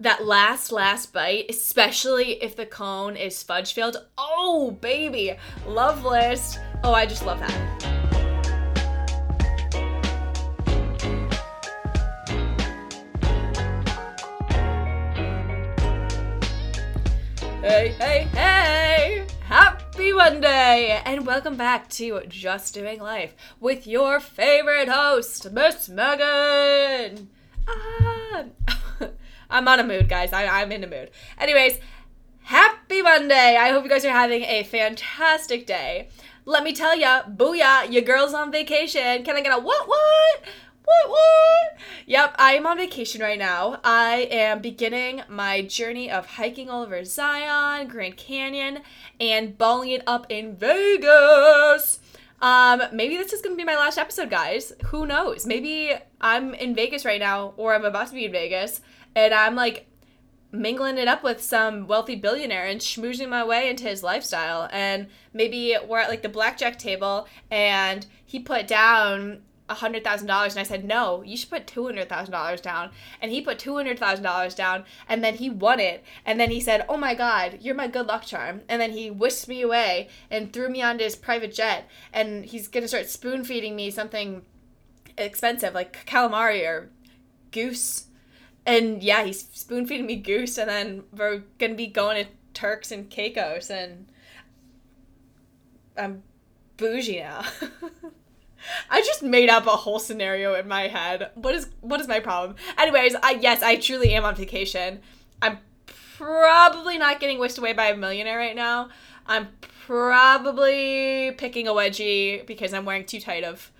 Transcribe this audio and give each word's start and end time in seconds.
that 0.00 0.24
last 0.24 0.70
last 0.70 1.12
bite, 1.12 1.46
especially 1.48 2.40
if 2.40 2.54
the 2.54 2.64
cone 2.64 3.16
is 3.16 3.42
fudge 3.42 3.72
filled. 3.72 3.96
Oh 4.16 4.70
baby, 4.80 5.34
love 5.66 6.04
list. 6.04 6.60
Oh, 6.84 6.92
I 6.92 7.04
just 7.04 7.26
love 7.26 7.40
that. 7.40 7.50
Hey, 17.60 17.88
hey, 17.98 18.28
hey! 18.32 19.26
Happy 19.46 20.12
Monday! 20.12 21.02
And 21.04 21.26
welcome 21.26 21.56
back 21.56 21.88
to 21.90 22.22
Just 22.28 22.72
Doing 22.72 23.00
Life 23.00 23.34
with 23.58 23.84
your 23.86 24.20
favorite 24.20 24.88
host, 24.88 25.50
Miss 25.50 25.88
Megan! 25.88 27.30
Ah. 27.66 28.77
I'm 29.50 29.66
on 29.68 29.80
a 29.80 29.84
mood, 29.84 30.08
guys. 30.08 30.32
I, 30.32 30.46
I'm 30.46 30.72
in 30.72 30.84
a 30.84 30.86
mood. 30.86 31.10
Anyways, 31.38 31.78
happy 32.42 33.02
Monday! 33.02 33.56
I 33.56 33.70
hope 33.70 33.84
you 33.84 33.90
guys 33.90 34.04
are 34.04 34.10
having 34.10 34.42
a 34.42 34.62
fantastic 34.64 35.66
day. 35.66 36.08
Let 36.44 36.64
me 36.64 36.72
tell 36.72 36.98
ya, 36.98 37.22
booyah, 37.24 37.92
your 37.92 38.02
girl's 38.02 38.34
on 38.34 38.52
vacation. 38.52 39.22
Can 39.22 39.36
I 39.36 39.40
get 39.40 39.56
a 39.56 39.60
what, 39.60 39.88
what? 39.88 40.42
What, 40.84 41.10
what? 41.10 41.78
Yep, 42.06 42.36
I 42.38 42.54
am 42.54 42.66
on 42.66 42.78
vacation 42.78 43.20
right 43.20 43.38
now. 43.38 43.78
I 43.84 44.28
am 44.30 44.62
beginning 44.62 45.22
my 45.28 45.60
journey 45.60 46.10
of 46.10 46.24
hiking 46.24 46.70
all 46.70 46.82
over 46.82 47.04
Zion, 47.04 47.88
Grand 47.88 48.16
Canyon, 48.16 48.80
and 49.20 49.58
balling 49.58 49.90
it 49.90 50.02
up 50.06 50.26
in 50.30 50.56
Vegas. 50.56 52.00
Um, 52.40 52.82
maybe 52.92 53.18
this 53.18 53.34
is 53.34 53.42
gonna 53.42 53.56
be 53.56 53.64
my 53.64 53.76
last 53.76 53.98
episode, 53.98 54.30
guys. 54.30 54.72
Who 54.86 55.06
knows? 55.06 55.44
Maybe 55.44 55.92
I'm 56.20 56.54
in 56.54 56.74
Vegas 56.74 57.04
right 57.04 57.20
now, 57.20 57.52
or 57.58 57.74
I'm 57.74 57.84
about 57.84 58.08
to 58.08 58.14
be 58.14 58.24
in 58.24 58.32
Vegas, 58.32 58.80
and 59.18 59.34
I'm 59.34 59.56
like 59.56 59.86
mingling 60.52 60.96
it 60.96 61.08
up 61.08 61.24
with 61.24 61.42
some 61.42 61.88
wealthy 61.88 62.14
billionaire 62.14 62.66
and 62.66 62.80
schmoozing 62.80 63.28
my 63.28 63.44
way 63.44 63.68
into 63.68 63.84
his 63.84 64.02
lifestyle. 64.02 64.68
And 64.72 65.08
maybe 65.32 65.76
we're 65.86 65.98
at 65.98 66.08
like 66.08 66.22
the 66.22 66.28
blackjack 66.28 66.78
table, 66.78 67.26
and 67.50 68.06
he 68.24 68.38
put 68.38 68.68
down 68.68 69.42
a 69.68 69.74
hundred 69.74 70.02
thousand 70.02 70.28
dollars 70.28 70.54
and 70.54 70.60
I 70.60 70.62
said 70.62 70.82
no 70.82 71.22
you 71.22 71.36
should 71.36 71.50
put 71.50 71.66
two 71.66 71.84
hundred 71.84 72.08
thousand 72.08 72.32
dollars 72.32 72.62
down. 72.62 72.90
And 73.20 73.30
he 73.30 73.42
put 73.42 73.58
two 73.58 73.76
hundred 73.76 73.98
thousand 73.98 74.24
dollars 74.24 74.54
down 74.54 74.84
and 75.06 75.22
then 75.22 75.34
he 75.34 75.50
won 75.50 75.78
it. 75.78 76.02
And 76.24 76.40
then 76.40 76.50
he 76.50 76.58
said 76.58 76.86
oh 76.88 76.96
my 76.96 77.14
god 77.14 77.58
you're 77.60 77.74
my 77.74 77.86
good 77.86 78.06
luck 78.06 78.24
charm. 78.24 78.62
And 78.66 78.80
then 78.80 78.92
he 78.92 79.10
whisked 79.10 79.46
me 79.46 79.60
away 79.60 80.08
and 80.30 80.54
threw 80.54 80.70
me 80.70 80.80
onto 80.80 81.04
his 81.04 81.16
private 81.16 81.52
jet. 81.52 81.86
And 82.14 82.46
he's 82.46 82.66
gonna 82.66 82.88
start 82.88 83.10
spoon 83.10 83.44
feeding 83.44 83.76
me 83.76 83.90
something 83.90 84.40
expensive 85.18 85.74
like 85.74 86.06
calamari 86.06 86.66
or 86.66 86.88
goose 87.50 88.07
and 88.68 89.02
yeah 89.02 89.24
he's 89.24 89.48
spoon 89.52 89.86
feeding 89.86 90.06
me 90.06 90.16
goose 90.16 90.58
and 90.58 90.68
then 90.68 91.02
we're 91.16 91.42
gonna 91.58 91.74
be 91.74 91.86
going 91.86 92.24
to 92.24 92.30
Turks 92.54 92.92
and 92.92 93.08
Caicos 93.10 93.70
and 93.70 94.06
I'm 95.96 96.22
bougie 96.76 97.20
now 97.20 97.44
I 98.90 99.00
just 99.02 99.22
made 99.22 99.48
up 99.48 99.66
a 99.66 99.70
whole 99.70 99.98
scenario 99.98 100.54
in 100.54 100.66
my 100.66 100.88
head. 100.88 101.30
What 101.34 101.54
is 101.54 101.68
what 101.80 102.00
is 102.00 102.08
my 102.08 102.18
problem? 102.20 102.56
Anyways, 102.76 103.14
I 103.22 103.38
yes, 103.40 103.62
I 103.62 103.76
truly 103.76 104.12
am 104.14 104.24
on 104.24 104.34
vacation. 104.34 105.00
I'm 105.40 105.58
probably 105.86 106.98
not 106.98 107.20
getting 107.20 107.38
whisked 107.38 107.58
away 107.58 107.72
by 107.72 107.86
a 107.86 107.96
millionaire 107.96 108.36
right 108.36 108.56
now. 108.56 108.88
I'm 109.26 109.48
probably 109.86 111.32
picking 111.38 111.68
a 111.68 111.72
wedgie 111.72 112.44
because 112.46 112.74
I'm 112.74 112.84
wearing 112.84 113.04
too 113.04 113.20
tight 113.20 113.44
of 113.44 113.70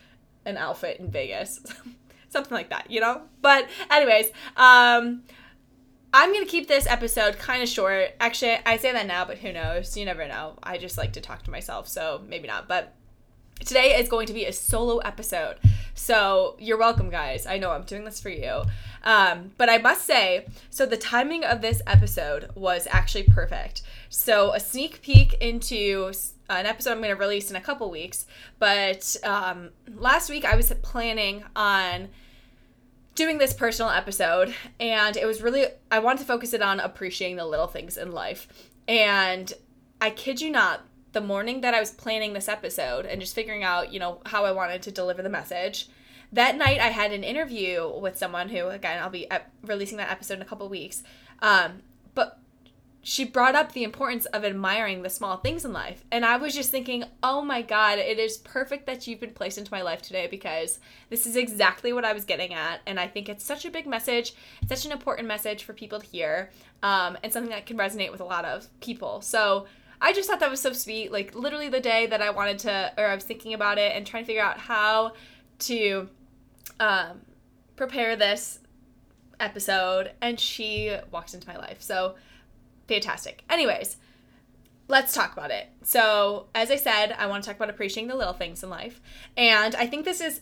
an 0.45 0.57
outfit 0.57 1.01
in 1.01 1.11
Vegas. 1.11 1.61
Something 2.29 2.55
like 2.55 2.71
that, 2.71 2.91
you 2.91 3.01
know? 3.01 3.23
But 3.41 3.69
anyways, 3.91 4.27
um 4.57 5.23
I'm 6.13 6.33
gonna 6.33 6.47
keep 6.47 6.69
this 6.69 6.87
episode 6.87 7.39
kind 7.39 7.63
of 7.63 7.69
short. 7.69 8.11
Actually, 8.21 8.59
I 8.65 8.79
say 8.79 8.93
that 8.93 9.07
now, 9.07 9.25
but 9.25 9.39
who 9.39 9.53
knows? 9.53 9.97
You 9.97 10.05
never 10.05 10.27
know. 10.27 10.59
I 10.63 10.79
just 10.79 10.97
like 10.97 11.13
to 11.15 11.21
talk 11.21 11.43
to 11.45 11.51
myself, 11.51 11.87
so 11.89 12.23
maybe 12.27 12.49
not. 12.49 12.67
But 12.67 12.95
today 13.65 13.99
is 13.99 14.09
going 14.09 14.27
to 14.27 14.33
be 14.33 14.45
a 14.47 14.53
solo 14.53 14.99
episode. 14.99 15.57
So 15.95 16.57
you're 16.59 16.79
welcome, 16.79 17.11
guys. 17.11 17.47
I 17.47 17.59
know 17.59 17.71
I'm 17.71 17.83
doing 17.83 18.05
this 18.05 18.21
for 18.21 18.31
you. 18.31 18.63
Um, 19.09 19.53
but 19.57 19.71
I 19.71 19.79
must 19.79 20.05
say, 20.05 20.47
so 20.69 20.85
the 20.85 20.99
timing 20.99 21.43
of 21.43 21.63
this 21.63 21.81
episode 21.87 22.51
was 22.55 22.87
actually 22.91 23.23
perfect. 23.23 23.81
So 24.11 24.53
a 24.53 24.61
sneak 24.61 25.01
peek 25.01 25.33
into 25.41 26.13
an 26.51 26.67
episode 26.67 26.93
I'm 26.93 26.99
going 26.99 27.09
to 27.09 27.17
release 27.17 27.49
in 27.49 27.57
a 27.57 27.61
couple 27.61 27.91
weeks. 27.91 28.27
But 28.59 29.17
um, 29.25 29.71
last 29.97 30.29
week 30.29 30.45
I 30.45 30.57
was 30.57 30.71
planning 30.83 31.43
on 31.57 32.11
doing 33.15 33.39
this 33.39 33.55
personal 33.55 33.91
episode, 33.91 34.55
and 34.79 35.17
it 35.17 35.25
was 35.25 35.41
really, 35.41 35.65
I 35.91 36.01
wanted 36.01 36.21
to 36.21 36.27
focus 36.27 36.53
it 36.53 36.61
on 36.61 36.79
appreciating 36.79 37.37
the 37.37 37.47
little 37.47 37.67
things 37.67 37.97
in 37.97 38.13
life. 38.13 38.47
And 38.87 39.51
I 40.03 40.11
kid 40.11 40.43
you 40.43 40.51
not, 40.51 40.83
the 41.13 41.23
morning 41.23 41.63
that 41.63 41.73
I 41.73 41.81
was 41.81 41.91
planning 41.91 42.35
this 42.35 42.47
episode 42.47 43.07
and 43.07 43.23
just 43.23 43.35
figuring 43.35 43.65
out, 43.65 43.91
you 43.91 44.01
know, 44.01 44.21
how 44.27 44.45
I 44.45 44.53
wanted 44.53 44.83
to 44.83 44.93
deliver 44.93 45.23
the 45.23 45.31
message, 45.31 45.89
that 46.33 46.57
night 46.57 46.81
I 46.81 46.89
had 46.89 47.13
an 47.13 47.25
interview 47.25 47.91
with 47.99 48.19
someone 48.19 48.49
who, 48.49 48.69
again, 48.69 49.03
I'll 49.03 49.11
be 49.11 49.27
releasing 49.63 49.99
that 49.99 50.11
episode 50.11 50.35
in 50.35 50.43
a 50.43 50.47
couple 50.47 50.69
weeks. 50.69 51.03
Um, 51.41 51.83
but 52.15 52.39
she 53.03 53.25
brought 53.25 53.55
up 53.55 53.73
the 53.73 53.85
importance 53.85 54.27
of 54.27 54.45
admiring 54.45 55.03
the 55.03 55.09
small 55.09 55.39
things 55.39 55.65
in 55.65 55.73
life. 55.73 56.05
And 56.11 56.25
I 56.25 56.37
was 56.37 56.55
just 56.55 56.71
thinking, 56.71 57.05
oh 57.23 57.41
my 57.41 57.63
God, 57.63 57.99
it 57.99 58.19
is 58.19 58.37
perfect 58.39 58.87
that 58.87 59.07
you've 59.07 59.21
been 59.21 59.33
placed 59.33 59.57
into 59.57 59.73
my 59.73 59.81
life 59.83 60.03
today 60.03 60.27
because 60.27 60.81
this 61.09 61.27
is 61.27 61.37
exactly 61.37 61.93
what 61.93 62.05
I 62.05 62.13
was 62.13 62.25
getting 62.25 62.53
at. 62.53 62.81
And 62.87 63.01
I 63.01 63.07
think 63.07 63.29
it's 63.29 63.45
such 63.45 63.65
a 63.65 63.71
big 63.71 63.87
message, 63.87 64.35
such 64.69 64.85
an 64.85 64.93
important 64.93 65.29
message 65.29 65.65
for 65.65 65.73
people 65.73 66.01
to 66.01 66.07
hear, 66.07 66.51
um, 66.83 67.17
and 67.23 67.33
something 67.33 67.51
that 67.51 67.67
can 67.67 67.79
resonate 67.79 68.13
with 68.13 68.21
a 68.21 68.25
lot 68.25 68.45
of 68.45 68.69
people. 68.81 69.23
So, 69.23 69.67
I 70.01 70.13
just 70.13 70.29
thought 70.29 70.39
that 70.41 70.51
was 70.51 70.61
so 70.61 70.73
sweet. 70.73 71.11
Like 71.11 71.35
literally 71.35 71.69
the 71.69 71.81
day 71.81 72.07
that 72.07 72.23
I 72.23 72.31
wanted 72.31 72.61
to, 72.61 72.93
or 72.97 73.07
I 73.07 73.15
was 73.17 73.25
thinking 73.25 73.53
about 73.53 73.79
it 73.79 73.97
and 73.97 74.07
trying 74.07 74.23
to 74.23 74.27
figure 74.29 74.43
out 74.43 74.59
how 74.59 75.15
to 75.61 76.09
um, 76.81 77.21
prepare 77.77 78.17
this 78.17 78.61
episode, 79.41 80.13
and 80.21 80.39
she 80.39 80.97
walks 81.11 81.35
into 81.35 81.49
my 81.49 81.57
life. 81.57 81.81
So 81.83 82.15
fantastic. 82.89 83.45
Anyways, 83.49 83.97
let's 84.89 85.13
talk 85.13 85.33
about 85.33 85.51
it. 85.51 85.69
So, 85.83 86.47
as 86.55 86.71
I 86.71 86.77
said, 86.77 87.15
I 87.19 87.27
want 87.27 87.45
to 87.45 87.49
talk 87.49 87.57
about 87.57 87.71
appreciating 87.71 88.09
the 88.09 88.17
little 88.17 88.33
things 88.33 88.63
in 88.63 88.71
life. 88.71 89.01
And 89.37 89.75
I 89.75 89.87
think 89.87 90.05
this 90.05 90.21
is 90.21 90.41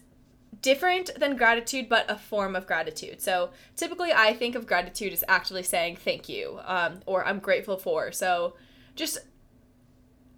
different 0.62 1.10
than 1.18 1.36
gratitude, 1.36 1.88
but 1.88 2.10
a 2.10 2.16
form 2.16 2.56
of 2.56 2.66
gratitude. 2.66 3.20
So, 3.20 3.50
typically, 3.74 4.12
I 4.12 4.32
think 4.32 4.54
of 4.54 4.66
gratitude 4.66 5.12
as 5.12 5.24
actually 5.28 5.64
saying 5.64 5.96
thank 5.96 6.28
you 6.28 6.60
um, 6.64 7.00
or 7.04 7.26
I'm 7.26 7.40
grateful 7.40 7.76
for. 7.76 8.12
So, 8.12 8.54
just 8.94 9.18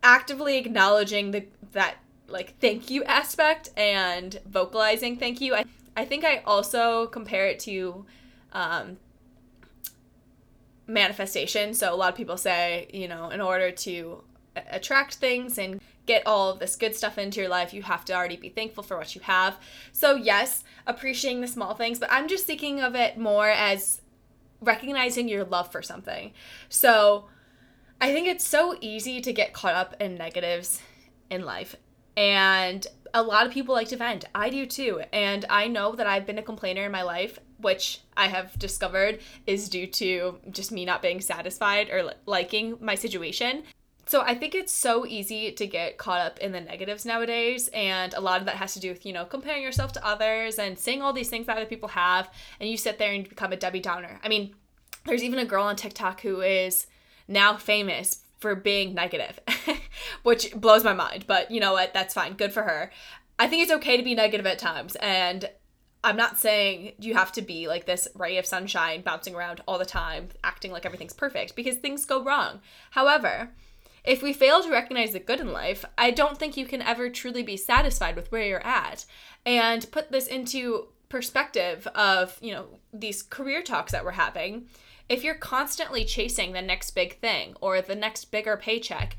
actively 0.03 0.56
acknowledging 0.56 1.32
the 1.32 1.44
that 1.72 1.97
like 2.28 2.58
thank 2.60 2.91
you 2.91 3.03
aspect 3.04 3.70
and 3.76 4.38
vocalizing 4.47 5.16
thank 5.16 5.41
you. 5.41 5.54
I 5.54 5.64
I 5.98 6.04
think 6.04 6.25
I 6.25 6.42
also 6.47 7.09
compare 7.09 7.48
it 7.48 7.59
to 7.60 8.06
um, 8.53 8.98
manifestation. 10.86 11.75
So 11.75 11.92
a 11.92 11.97
lot 11.97 12.10
of 12.10 12.14
people 12.14 12.36
say, 12.36 12.86
you 12.92 13.09
know, 13.09 13.31
in 13.31 13.41
order 13.41 13.72
to 13.72 14.22
attract 14.70 15.14
things 15.16 15.58
and 15.58 15.81
get 16.06 16.25
all 16.25 16.50
of 16.50 16.60
this 16.60 16.76
good 16.76 16.94
stuff 16.94 17.19
into 17.19 17.41
your 17.41 17.48
life, 17.48 17.75
you 17.75 17.82
have 17.82 18.04
to 18.04 18.14
already 18.14 18.37
be 18.37 18.48
thankful 18.48 18.84
for 18.84 18.97
what 18.97 19.16
you 19.16 19.20
have. 19.22 19.58
So, 19.91 20.14
yes, 20.14 20.62
appreciating 20.87 21.41
the 21.41 21.48
small 21.48 21.75
things, 21.75 21.98
but 21.98 22.12
I'm 22.12 22.28
just 22.28 22.47
thinking 22.47 22.81
of 22.81 22.94
it 22.94 23.19
more 23.19 23.50
as 23.50 24.00
recognizing 24.60 25.28
your 25.28 25.44
love 25.44 25.72
for 25.72 25.82
something. 25.82 26.32
So, 26.69 27.26
I 28.00 28.12
think 28.12 28.28
it's 28.28 28.47
so 28.47 28.76
easy 28.81 29.20
to 29.20 29.32
get 29.32 29.53
caught 29.53 29.75
up 29.75 29.97
in 30.00 30.14
negatives 30.14 30.81
in 31.28 31.44
life. 31.44 31.75
And 32.16 32.87
a 33.14 33.22
lot 33.22 33.46
of 33.46 33.52
people 33.52 33.74
like 33.74 33.88
to 33.88 33.96
vent. 33.96 34.24
I 34.34 34.50
do 34.50 34.66
too. 34.66 35.02
And 35.12 35.44
I 35.48 35.69
know 35.69 35.94
that 35.94 36.06
I've 36.06 36.26
been 36.26 36.38
a 36.38 36.42
complainer 36.42 36.84
in 36.84 36.92
my 36.92 37.02
life, 37.02 37.38
which 37.60 38.00
I 38.16 38.28
have 38.28 38.58
discovered 38.58 39.20
is 39.46 39.69
due 39.69 39.86
to 39.86 40.38
just 40.50 40.72
me 40.72 40.84
not 40.84 41.02
being 41.02 41.20
satisfied 41.20 41.90
or 41.90 42.12
liking 42.26 42.76
my 42.81 42.94
situation. 42.94 43.64
So 44.06 44.22
I 44.22 44.34
think 44.34 44.55
it's 44.55 44.72
so 44.72 45.05
easy 45.05 45.52
to 45.52 45.66
get 45.66 45.99
caught 45.99 46.20
up 46.20 46.38
in 46.38 46.52
the 46.52 46.62
negatives 46.62 47.05
nowadays 47.05 47.69
and 47.75 48.14
a 48.14 48.20
lot 48.20 48.40
of 48.40 48.46
that 48.46 48.56
has 48.56 48.72
to 48.72 48.81
do 48.81 48.88
with, 48.88 49.05
you 49.05 49.12
know, 49.12 49.26
comparing 49.26 49.62
yourself 49.62 49.93
to 49.93 50.06
others 50.06 50.58
and 50.58 50.78
seeing 50.78 51.02
all 51.02 51.12
these 51.12 51.28
things 51.28 51.46
that 51.46 51.58
other 51.58 51.66
people 51.66 51.90
have 51.90 52.31
and 52.58 52.70
you 52.70 52.78
sit 52.78 52.99
there 52.99 53.12
and 53.12 53.28
become 53.28 53.52
a 53.52 53.56
Debbie 53.56 53.81
Downer. 53.81 54.19
I 54.25 54.28
mean, 54.28 54.55
there's 55.05 55.22
even 55.22 55.38
a 55.38 55.44
girl 55.44 55.64
on 55.64 55.76
TikTok 55.76 56.22
who 56.22 56.40
is 56.40 56.87
now 57.28 57.58
famous 57.58 58.22
for 58.38 58.55
being 58.55 58.94
negative, 58.94 59.38
which 60.22 60.55
blows 60.55 60.84
my 60.84 60.93
mind. 60.93 61.26
But 61.26 61.50
you 61.50 61.60
know 61.60 61.72
what? 61.72 61.94
That's 61.94 62.14
fine. 62.14 62.34
Good 62.34 62.52
for 62.52 62.62
her. 62.62 62.90
I 63.38 63.46
think 63.46 63.62
it's 63.62 63.72
okay 63.72 63.96
to 63.96 64.02
be 64.02 64.14
negative 64.14 64.46
at 64.46 64.58
times. 64.58 64.96
And 64.96 65.49
I'm 66.05 66.16
not 66.16 66.38
saying 66.38 66.93
you 66.99 67.14
have 67.14 67.32
to 67.32 67.43
be 67.43 67.69
like 67.69 67.87
this 67.87 68.08
ray 68.14 68.38
of 68.38 68.46
sunshine 68.46 69.02
bouncing 69.02 69.34
around 69.34 69.60
all 69.66 69.78
the 69.78 69.84
time, 69.84 70.28
acting 70.44 70.72
like 70.72 70.87
everything's 70.87 71.12
perfect, 71.12 71.56
because 71.56 71.76
things 71.76 72.05
go 72.05 72.22
wrong. 72.22 72.60
However, 72.90 73.50
if 74.05 74.22
we 74.22 74.32
fail 74.32 74.62
to 74.62 74.70
recognize 74.70 75.12
the 75.12 75.20
good 75.20 75.40
in 75.40 75.52
life, 75.52 75.84
I 75.96 76.10
don't 76.10 76.38
think 76.38 76.56
you 76.56 76.66
can 76.66 76.82
ever 76.82 77.10
truly 77.10 77.43
be 77.43 77.56
satisfied 77.56 78.16
with 78.16 78.31
where 78.32 78.44
you're 78.44 78.66
at. 78.66 79.05
And 79.44 79.90
put 79.90 80.10
this 80.10 80.26
into 80.26 80.88
perspective 81.08 81.87
of, 81.88 82.38
you 82.40 82.52
know, 82.52 82.66
these 82.93 83.22
career 83.22 83.62
talks 83.62 83.93
that 83.93 84.05
we're 84.05 84.12
having 84.12 84.69
if 85.08 85.25
you're 85.25 85.34
constantly 85.34 86.05
chasing 86.05 86.52
the 86.52 86.62
next 86.62 86.90
big 86.90 87.19
thing 87.20 87.55
or 87.60 87.81
the 87.81 87.94
next 87.94 88.26
bigger 88.26 88.56
paycheck, 88.56 89.16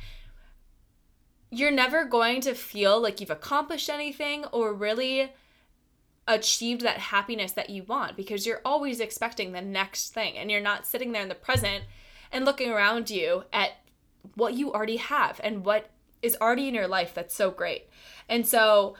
you're 1.51 1.71
never 1.71 2.05
going 2.05 2.41
to 2.41 2.53
feel 2.53 3.01
like 3.01 3.19
you've 3.19 3.29
accomplished 3.29 3.89
anything 3.89 4.45
or 4.45 4.73
really 4.73 5.31
achieved 6.27 6.81
that 6.81 6.97
happiness 6.97 7.53
that 7.53 7.71
you 7.71 7.83
want 7.83 8.15
because 8.15 8.45
you're 8.45 8.61
always 8.63 8.99
expecting 8.99 9.51
the 9.51 9.61
next 9.61 10.13
thing 10.13 10.37
and 10.37 10.51
you're 10.51 10.61
not 10.61 10.85
sitting 10.85 11.11
there 11.11 11.23
in 11.23 11.29
the 11.29 11.35
present 11.35 11.83
and 12.31 12.45
looking 12.45 12.69
around 12.69 13.09
you 13.09 13.43
at 13.51 13.71
what 14.35 14.53
you 14.53 14.71
already 14.71 14.97
have 14.97 15.41
and 15.43 15.65
what 15.65 15.89
is 16.21 16.37
already 16.39 16.67
in 16.67 16.75
your 16.75 16.87
life 16.87 17.13
that's 17.15 17.33
so 17.33 17.49
great. 17.49 17.87
And 18.27 18.45
so 18.45 18.95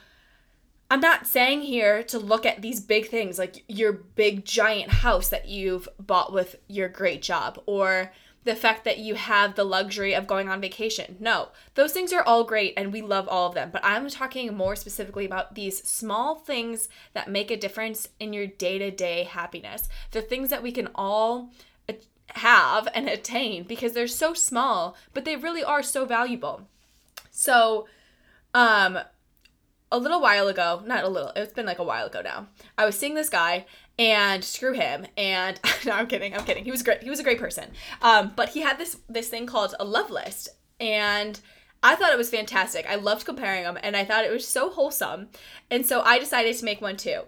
I'm 0.89 1.01
not 1.01 1.27
saying 1.27 1.61
here 1.61 2.01
to 2.03 2.17
look 2.17 2.47
at 2.47 2.63
these 2.63 2.79
big 2.79 3.09
things 3.09 3.37
like 3.37 3.63
your 3.67 3.93
big 3.93 4.43
giant 4.43 4.89
house 4.89 5.29
that 5.29 5.47
you've 5.47 5.87
bought 5.99 6.33
with 6.33 6.55
your 6.67 6.89
great 6.89 7.21
job 7.21 7.61
or 7.67 8.11
the 8.49 8.55
fact 8.55 8.83
that 8.83 8.97
you 8.97 9.13
have 9.13 9.53
the 9.53 9.63
luxury 9.63 10.15
of 10.15 10.25
going 10.25 10.49
on 10.49 10.59
vacation. 10.59 11.15
No, 11.19 11.49
those 11.75 11.93
things 11.93 12.11
are 12.11 12.23
all 12.23 12.43
great 12.43 12.73
and 12.75 12.91
we 12.91 12.99
love 12.99 13.27
all 13.27 13.47
of 13.47 13.53
them. 13.53 13.69
But 13.71 13.85
I'm 13.85 14.09
talking 14.09 14.57
more 14.57 14.75
specifically 14.75 15.23
about 15.23 15.53
these 15.53 15.87
small 15.87 16.33
things 16.33 16.89
that 17.13 17.29
make 17.29 17.51
a 17.51 17.57
difference 17.57 18.09
in 18.19 18.33
your 18.33 18.47
day 18.47 18.79
to 18.79 18.89
day 18.89 19.23
happiness. 19.23 19.87
The 20.09 20.23
things 20.23 20.49
that 20.49 20.63
we 20.63 20.71
can 20.71 20.89
all 20.95 21.51
have 22.31 22.87
and 22.95 23.07
attain 23.07 23.65
because 23.65 23.93
they're 23.93 24.07
so 24.07 24.33
small, 24.33 24.95
but 25.13 25.25
they 25.25 25.35
really 25.35 25.63
are 25.63 25.83
so 25.83 26.05
valuable. 26.05 26.67
So, 27.29 27.87
um, 28.55 28.97
a 29.91 29.97
little 29.97 30.21
while 30.21 30.47
ago, 30.47 30.83
not 30.85 31.03
a 31.03 31.07
little, 31.07 31.31
it's 31.35 31.53
been 31.53 31.65
like 31.65 31.79
a 31.79 31.83
while 31.83 32.05
ago 32.05 32.21
now. 32.21 32.47
I 32.77 32.85
was 32.85 32.97
seeing 32.97 33.15
this 33.15 33.29
guy 33.29 33.65
and 33.99 34.43
screw 34.43 34.73
him. 34.73 35.05
And 35.17 35.59
no, 35.85 35.91
I'm 35.91 36.07
kidding. 36.07 36.33
I'm 36.33 36.45
kidding. 36.45 36.63
He 36.63 36.71
was 36.71 36.81
great. 36.81 37.03
He 37.03 37.09
was 37.09 37.19
a 37.19 37.23
great 37.23 37.37
person. 37.37 37.65
Um, 38.01 38.31
but 38.35 38.49
he 38.49 38.61
had 38.61 38.79
this 38.79 38.97
this 39.07 39.27
thing 39.27 39.45
called 39.45 39.75
a 39.79 39.85
love 39.85 40.09
list, 40.09 40.49
and 40.79 41.39
I 41.83 41.95
thought 41.95 42.13
it 42.13 42.17
was 42.17 42.29
fantastic. 42.29 42.87
I 42.89 42.95
loved 42.95 43.25
comparing 43.25 43.63
them, 43.63 43.77
and 43.83 43.95
I 43.95 44.05
thought 44.05 44.25
it 44.25 44.31
was 44.31 44.47
so 44.47 44.69
wholesome. 44.69 45.27
And 45.69 45.85
so 45.85 46.01
I 46.01 46.17
decided 46.17 46.55
to 46.55 46.65
make 46.65 46.81
one 46.81 46.97
too. 46.97 47.21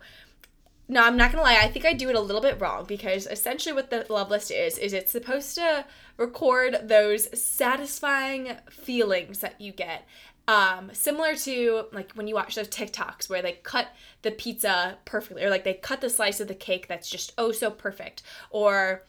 Now 0.88 1.06
I'm 1.06 1.16
not 1.16 1.32
gonna 1.32 1.44
lie. 1.44 1.60
I 1.62 1.68
think 1.68 1.86
I 1.86 1.94
do 1.94 2.10
it 2.10 2.16
a 2.16 2.22
little 2.22 2.42
bit 2.42 2.60
wrong 2.60 2.86
because 2.86 3.28
essentially 3.28 3.74
what 3.74 3.90
the 3.90 4.06
love 4.10 4.30
list 4.30 4.52
is 4.52 4.78
is 4.78 4.92
it's 4.92 5.12
supposed 5.12 5.56
to 5.56 5.86
record 6.18 6.78
those 6.84 7.40
satisfying 7.40 8.58
feelings 8.70 9.40
that 9.40 9.60
you 9.60 9.72
get 9.72 10.06
um, 10.48 10.90
similar 10.94 11.36
to 11.36 11.86
like 11.92 12.12
when 12.14 12.28
you 12.28 12.36
watch 12.36 12.56
those 12.56 12.68
TikToks 12.68 13.30
where 13.30 13.42
they 13.42 13.54
cut 13.64 13.88
the 14.22 14.32
pizza 14.32 14.98
perfectly, 15.06 15.44
or 15.44 15.50
like 15.50 15.64
they 15.64 15.76
cut 15.76 16.02
the 16.02 16.10
slice 16.10 16.40
of 16.40 16.48
the 16.48 16.56
cake 16.56 16.88
that's 16.88 17.10
just 17.10 17.34
oh 17.38 17.52
so 17.52 17.70
perfect, 17.72 18.24
or 18.50 19.04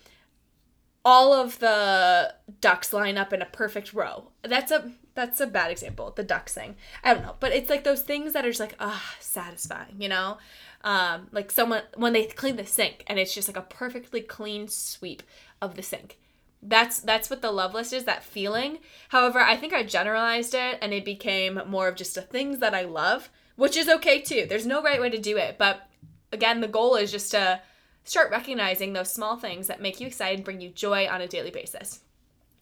all 1.05 1.33
of 1.33 1.59
the 1.59 2.35
ducks 2.61 2.93
line 2.93 3.19
up 3.19 3.33
in 3.33 3.43
a 3.43 3.47
perfect 3.47 3.93
row. 3.93 4.31
That's 4.43 4.71
a 4.71 4.93
that's 5.15 5.41
a 5.41 5.47
bad 5.47 5.71
example. 5.71 6.13
The 6.15 6.23
ducks 6.23 6.55
thing. 6.55 6.77
I 7.03 7.15
don't 7.15 7.23
know, 7.23 7.37
but 7.41 7.53
it's 7.53 7.71
like 7.71 7.85
those 7.85 8.03
things 8.03 8.35
that 8.35 8.45
are 8.45 8.51
just 8.51 8.61
like 8.61 8.77
ah 8.79 9.15
satisfying, 9.19 9.97
you 10.01 10.09
know. 10.09 10.39
Um, 10.85 11.29
like 11.33 11.51
someone 11.51 11.83
when 11.97 12.13
they 12.13 12.25
clean 12.27 12.57
the 12.57 12.67
sink 12.67 13.05
and 13.07 13.19
it's 13.19 13.35
just 13.35 13.49
like 13.49 13.57
a 13.57 13.63
perfectly 13.63 14.21
clean 14.21 14.67
sweep 14.69 15.23
of 15.61 15.77
the 15.77 15.83
sink 15.83 16.19
that's 16.63 17.01
that's 17.01 17.29
what 17.29 17.43
the 17.43 17.51
love 17.51 17.75
list 17.75 17.93
is 17.93 18.05
that 18.05 18.25
feeling. 18.25 18.79
However 19.09 19.41
i 19.41 19.57
think 19.57 19.73
i 19.73 19.83
generalized 19.83 20.55
it 20.55 20.79
and 20.81 20.93
it 20.93 21.05
became 21.05 21.61
more 21.67 21.89
of 21.89 21.97
just 21.97 22.15
the 22.15 22.23
things 22.23 22.61
that 22.61 22.75
i 22.75 22.83
love 22.83 23.31
which 23.57 23.77
is 23.77 23.89
okay 23.89 24.21
too. 24.21 24.47
There's 24.49 24.67
no 24.67 24.83
right 24.83 25.01
way 25.01 25.11
to 25.11 25.19
do 25.19 25.37
it 25.37 25.59
but 25.59 25.89
again 26.33 26.61
the 26.61 26.69
goal 26.69 26.97
is 26.97 27.11
just 27.11 27.31
to 27.33 27.61
start 28.05 28.31
recognizing 28.31 28.93
those 28.93 29.13
small 29.13 29.37
things 29.37 29.67
that 29.69 29.81
make 29.81 30.01
you 30.01 30.07
excited 30.07 30.37
and 30.37 30.45
bring 30.45 30.61
you 30.61 30.71
joy 30.71 31.07
on 31.07 31.21
a 31.21 31.29
daily 31.29 31.51
basis. 31.51 32.01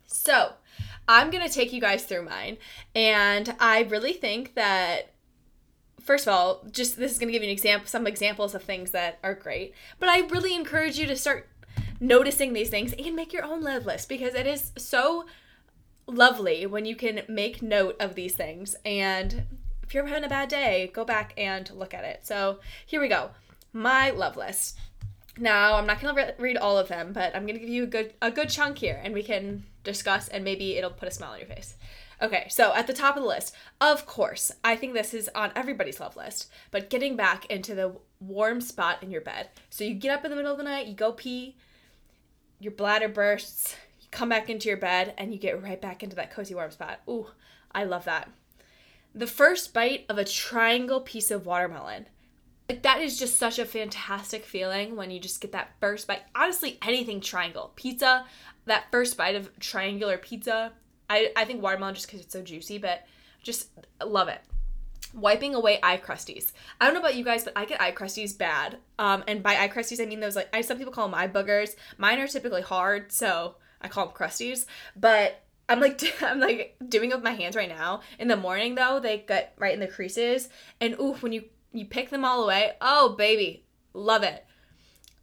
So 0.06 0.52
i'm 1.08 1.31
going 1.31 1.47
to 1.47 1.52
take 1.52 1.73
you 1.73 1.81
guys 1.81 2.05
through 2.05 2.23
mine 2.23 2.56
and 2.94 3.55
i 3.58 3.81
really 3.82 4.12
think 4.12 4.55
that 4.55 5.12
first 6.00 6.26
of 6.26 6.32
all 6.32 6.64
just 6.70 6.97
this 6.97 7.12
is 7.12 7.19
going 7.19 7.29
to 7.29 7.32
give 7.32 7.43
you 7.43 7.49
an 7.49 7.52
example 7.52 7.88
some 7.88 8.06
examples 8.06 8.55
of 8.55 8.62
things 8.62 8.93
that 8.93 9.19
are 9.23 9.35
great 9.35 9.75
but 9.99 10.08
i 10.08 10.20
really 10.29 10.55
encourage 10.55 10.99
you 10.99 11.06
to 11.06 11.17
start 11.17 11.49
noticing 12.00 12.52
these 12.52 12.70
things 12.70 12.94
and 12.94 13.14
make 13.14 13.32
your 13.32 13.44
own 13.44 13.62
love 13.62 13.87
list 13.87 14.08
because 14.08 14.35
it 14.35 14.47
is 14.47 14.73
so 14.76 15.26
lovely 16.06 16.67
when 16.67 16.87
you 16.87 16.97
can 16.97 17.23
make 17.29 17.62
note 17.62 17.97
of 18.00 18.14
these 18.14 18.35
things. 18.35 18.75
And 18.85 19.44
if 19.82 19.94
you're 19.94 20.06
having 20.06 20.25
a 20.25 20.29
bad 20.29 20.49
day, 20.49 20.91
go 20.93 21.05
back 21.05 21.35
and 21.37 21.70
look 21.70 21.94
at 21.94 22.05
it. 22.05 22.26
So 22.26 22.61
here 22.87 23.00
we 23.00 23.08
go. 23.08 23.31
My 23.73 24.11
love 24.11 24.37
list. 24.37 24.79
Now, 25.38 25.76
I'm 25.76 25.87
not 25.87 26.00
to 26.00 26.12
re- 26.12 26.35
read 26.38 26.56
all 26.56 26.76
of 26.76 26.88
them, 26.88 27.12
but 27.12 27.35
I'm 27.37 27.47
to 27.47 27.52
give 27.52 27.69
you 27.69 27.85
a 27.85 27.87
good 27.87 28.14
a 28.20 28.31
good 28.31 28.49
chunk 28.49 28.79
here 28.79 29.00
and 29.02 29.14
we 29.14 29.23
can 29.23 29.64
discuss 29.85 30.29
and 30.29 30.44
maybe 30.44 30.76
it'll 30.76 30.91
put 30.91 31.08
a 31.08 31.12
smile 31.12 31.32
on 31.32 31.38
your 31.38 31.49
face. 31.49 31.75
Okay, 32.23 32.47
so 32.50 32.75
at 32.75 32.87
the 32.87 32.93
top 32.93 33.17
of 33.17 33.23
the 33.23 33.29
list, 33.29 33.55
of 33.81 34.05
course, 34.05 34.52
I 34.62 34.76
think 34.76 34.93
this 34.93 35.14
is 35.14 35.31
on 35.35 35.52
everybody's 35.56 36.00
love 36.00 36.17
list, 36.17 36.50
but 36.70 36.91
getting 36.91 37.17
back 37.17 37.47
into 37.47 37.75
the 37.75 37.97
warm 38.20 38.61
spot 38.61 39.02
in 39.02 39.11
your 39.11 39.23
bed. 39.23 39.49
So 39.70 39.85
you 39.85 39.94
get 39.94 40.12
up 40.12 40.25
in 40.25 40.31
the 40.31 40.37
middle 40.37 40.52
of 40.52 40.58
the 40.58 40.64
night, 40.64 40.87
you 40.87 40.94
go 40.94 41.12
pee, 41.12 41.56
your 42.60 42.72
bladder 42.72 43.08
bursts, 43.08 43.74
you 44.00 44.06
come 44.10 44.28
back 44.28 44.48
into 44.48 44.68
your 44.68 44.78
bed, 44.78 45.14
and 45.18 45.32
you 45.32 45.38
get 45.38 45.62
right 45.62 45.80
back 45.80 46.02
into 46.02 46.16
that 46.16 46.30
cozy 46.30 46.54
warm 46.54 46.70
spot. 46.70 47.00
Ooh, 47.08 47.26
I 47.72 47.84
love 47.84 48.04
that. 48.04 48.30
The 49.14 49.26
first 49.26 49.74
bite 49.74 50.04
of 50.08 50.18
a 50.18 50.24
triangle 50.24 51.00
piece 51.00 51.30
of 51.30 51.46
watermelon. 51.46 52.06
Like 52.68 52.82
that 52.82 53.00
is 53.00 53.18
just 53.18 53.36
such 53.36 53.58
a 53.58 53.64
fantastic 53.64 54.44
feeling 54.44 54.94
when 54.94 55.10
you 55.10 55.18
just 55.18 55.40
get 55.40 55.50
that 55.52 55.72
first 55.80 56.06
bite. 56.06 56.22
Honestly, 56.36 56.78
anything 56.86 57.20
triangle. 57.20 57.72
Pizza, 57.74 58.26
that 58.66 58.84
first 58.92 59.16
bite 59.16 59.34
of 59.34 59.50
triangular 59.58 60.16
pizza. 60.16 60.72
I, 61.08 61.32
I 61.34 61.44
think 61.44 61.62
watermelon 61.62 61.96
just 61.96 62.06
because 62.06 62.20
it's 62.20 62.32
so 62.32 62.42
juicy, 62.42 62.78
but 62.78 63.04
just 63.42 63.70
love 64.04 64.28
it 64.28 64.42
wiping 65.14 65.55
away 65.55 65.79
eye 65.82 65.99
crusties. 65.99 66.52
I 66.81 66.85
don't 66.85 66.94
know 66.94 67.00
about 67.00 67.17
you 67.17 67.25
guys, 67.25 67.44
but 67.44 67.52
I 67.56 67.64
get 67.64 67.81
eye 67.81 67.93
crusties 67.93 68.37
bad. 68.37 68.79
Um, 68.99 69.25
and 69.26 69.43
by 69.43 69.56
eye 69.56 69.69
crusties, 69.69 70.00
I 70.00 70.06
mean 70.06 70.20
those 70.20 70.37
like 70.37 70.49
I 70.52 70.61
some 70.61 70.79
people 70.79 70.93
call 70.93 71.08
them 71.08 71.14
eye 71.14 71.29
boogers. 71.29 71.70
Mine 71.99 72.19
are 72.19 72.29
typically 72.29 72.62
hard, 72.62 73.12
so 73.12 73.56
I 73.81 73.88
call 73.88 74.06
them 74.06 74.14
crusties. 74.14 74.67
But 74.97 75.43
I'm 75.69 75.81
like 75.81 76.02
I'm 76.23 76.41
like 76.41 76.76
doing 76.88 77.11
it 77.11 77.14
with 77.14 77.25
my 77.25 77.32
hands 77.32 77.56
right 77.56 77.69
now. 77.69 78.00
In 78.19 78.29
the 78.29 78.37
morning 78.37 78.75
though, 78.75 79.00
they 79.00 79.19
get 79.19 79.55
right 79.58 79.75
in 79.75 79.81
the 79.81 79.88
creases, 79.88 80.49
and 80.81 80.94
ooh, 81.00 81.14
when 81.20 81.32
you 81.32 81.44
you 81.73 81.85
pick 81.85 82.11
them 82.11 82.25
all 82.25 82.44
away, 82.44 82.73
oh 82.81 83.14
baby, 83.17 83.64
love 83.93 84.23
it. 84.23 84.44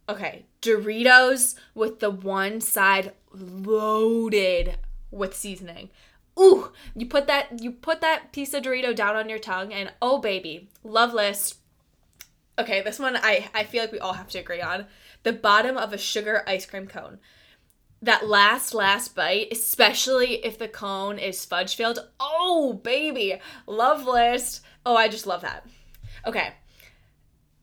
Okay, 0.08 0.46
Doritos 0.62 1.54
with 1.74 2.00
the 2.00 2.10
one 2.10 2.60
side 2.60 3.12
loaded 3.30 4.78
with 5.10 5.36
seasoning 5.36 5.90
ooh, 6.38 6.72
you 6.94 7.06
put 7.06 7.26
that 7.26 7.62
you 7.62 7.70
put 7.72 8.00
that 8.00 8.32
piece 8.32 8.54
of 8.54 8.62
Dorito 8.62 8.94
down 8.94 9.16
on 9.16 9.28
your 9.28 9.38
tongue 9.38 9.72
and 9.72 9.92
oh 10.00 10.18
baby, 10.18 10.68
love 10.82 11.12
list. 11.12 11.56
Okay, 12.58 12.82
this 12.82 12.98
one 12.98 13.16
I 13.16 13.48
I 13.54 13.64
feel 13.64 13.82
like 13.82 13.92
we 13.92 13.98
all 13.98 14.14
have 14.14 14.28
to 14.30 14.38
agree 14.38 14.60
on. 14.60 14.86
The 15.22 15.32
bottom 15.32 15.76
of 15.76 15.92
a 15.92 15.98
sugar 15.98 16.42
ice 16.46 16.66
cream 16.66 16.86
cone. 16.86 17.18
That 18.00 18.28
last 18.28 18.74
last 18.74 19.14
bite, 19.14 19.48
especially 19.50 20.44
if 20.44 20.58
the 20.58 20.68
cone 20.68 21.18
is 21.18 21.44
fudge 21.44 21.74
filled. 21.74 21.98
Oh, 22.20 22.74
baby. 22.74 23.40
Love 23.66 24.06
list. 24.06 24.62
Oh, 24.86 24.96
I 24.96 25.08
just 25.08 25.26
love 25.26 25.42
that. 25.42 25.66
Okay. 26.24 26.52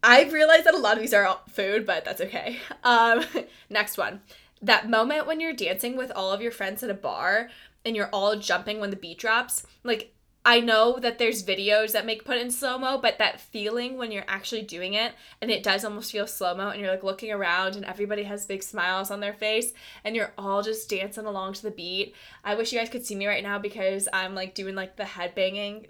I've 0.04 0.34
realized 0.34 0.66
that 0.66 0.76
a 0.76 0.78
lot 0.78 0.98
of 0.98 1.00
these 1.00 1.14
are 1.14 1.40
food, 1.50 1.86
but 1.86 2.06
that's 2.06 2.22
okay. 2.22 2.60
Um, 2.84 3.24
next 3.70 3.98
one. 3.98 4.22
That 4.66 4.90
moment 4.90 5.28
when 5.28 5.40
you're 5.40 5.54
dancing 5.54 5.96
with 5.96 6.12
all 6.12 6.32
of 6.32 6.42
your 6.42 6.52
friends 6.52 6.82
at 6.82 6.90
a 6.90 6.96
bar 6.96 7.50
and 7.86 7.96
you're 7.96 8.10
all 8.12 8.36
jumping 8.36 8.80
when 8.80 8.90
the 8.90 8.96
beat 8.96 9.20
drops. 9.20 9.66
Like 9.84 10.12
I 10.44 10.60
know 10.60 10.98
that 11.00 11.20
there's 11.20 11.44
videos 11.44 11.92
that 11.92 12.06
make 12.06 12.26
put 12.26 12.38
in 12.38 12.50
slow 12.50 12.80
mo, 12.80 13.00
but 13.00 13.20
that 13.20 13.40
feeling 13.40 13.98
when 13.98 14.12
you're 14.12 14.26
actually 14.28 14.64
doing 14.64 14.94
it 14.94 15.14
and 15.42 15.52
it 15.52 15.64
does 15.64 15.86
almost 15.86 16.12
feel 16.12 16.26
slow 16.26 16.56
mo 16.56 16.70
and 16.70 16.80
you're 16.80 16.90
like 16.90 17.04
looking 17.04 17.32
around 17.32 17.76
and 17.76 17.86
everybody 17.86 18.24
has 18.24 18.48
big 18.48 18.64
smiles 18.64 19.12
on 19.12 19.20
their 19.20 19.34
face 19.34 19.72
and 20.04 20.16
you're 20.16 20.34
all 20.38 20.64
just 20.64 20.90
dancing 20.90 21.26
along 21.26 21.54
to 21.54 21.64
the 21.64 21.72
beat. 21.72 22.16
I 22.44 22.56
wish 22.56 22.72
you 22.74 22.80
guys 22.80 22.90
could 22.90 23.06
see 23.06 23.16
me 23.16 23.28
right 23.28 23.44
now 23.44 23.60
because 23.60 24.08
I'm 24.14 24.34
like 24.34 24.56
doing 24.56 24.74
like 24.74 24.96
the 24.96 25.06
head 25.06 25.36
banging. 25.36 25.88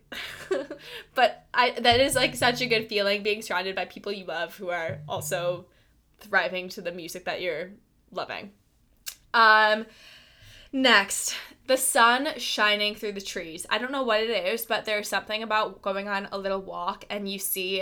but 1.16 1.46
I 1.54 1.72
that 1.72 2.02
is 2.02 2.16
like 2.16 2.36
such 2.36 2.60
a 2.60 2.68
good 2.68 2.90
feeling 2.90 3.24
being 3.24 3.42
surrounded 3.42 3.76
by 3.76 3.86
people 3.86 4.12
you 4.12 4.26
love 4.26 4.56
who 4.56 4.70
are 4.70 5.00
also 5.08 5.66
thriving 6.20 6.68
to 6.70 6.82
the 6.82 6.92
music 6.92 7.24
that 7.24 7.42
you're 7.42 7.72
loving. 8.12 8.52
Um 9.36 9.86
Next, 10.76 11.36
the 11.68 11.78
sun 11.78 12.38
shining 12.38 12.96
through 12.96 13.14
the 13.14 13.22
trees. 13.22 13.66
I 13.70 13.78
don't 13.78 13.94
know 13.94 14.04
what 14.04 14.22
it 14.22 14.30
is, 14.30 14.66
but 14.66 14.84
there's 14.84 15.08
something 15.08 15.42
about 15.42 15.82
going 15.82 16.10
on 16.10 16.28
a 16.34 16.38
little 16.38 16.60
walk 16.60 17.06
and 17.10 17.32
you 17.32 17.40
see 17.40 17.82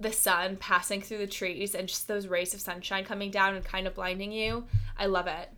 the 0.00 0.10
sun 0.10 0.56
passing 0.56 1.02
through 1.02 1.18
the 1.18 1.26
trees 1.26 1.74
and 1.74 1.86
just 1.86 2.08
those 2.08 2.26
rays 2.26 2.54
of 2.54 2.62
sunshine 2.62 3.04
coming 3.04 3.30
down 3.30 3.54
and 3.54 3.62
kind 3.62 3.86
of 3.86 3.94
blinding 3.94 4.32
you. 4.32 4.64
I 4.98 5.04
love 5.04 5.26
it. 5.26 5.50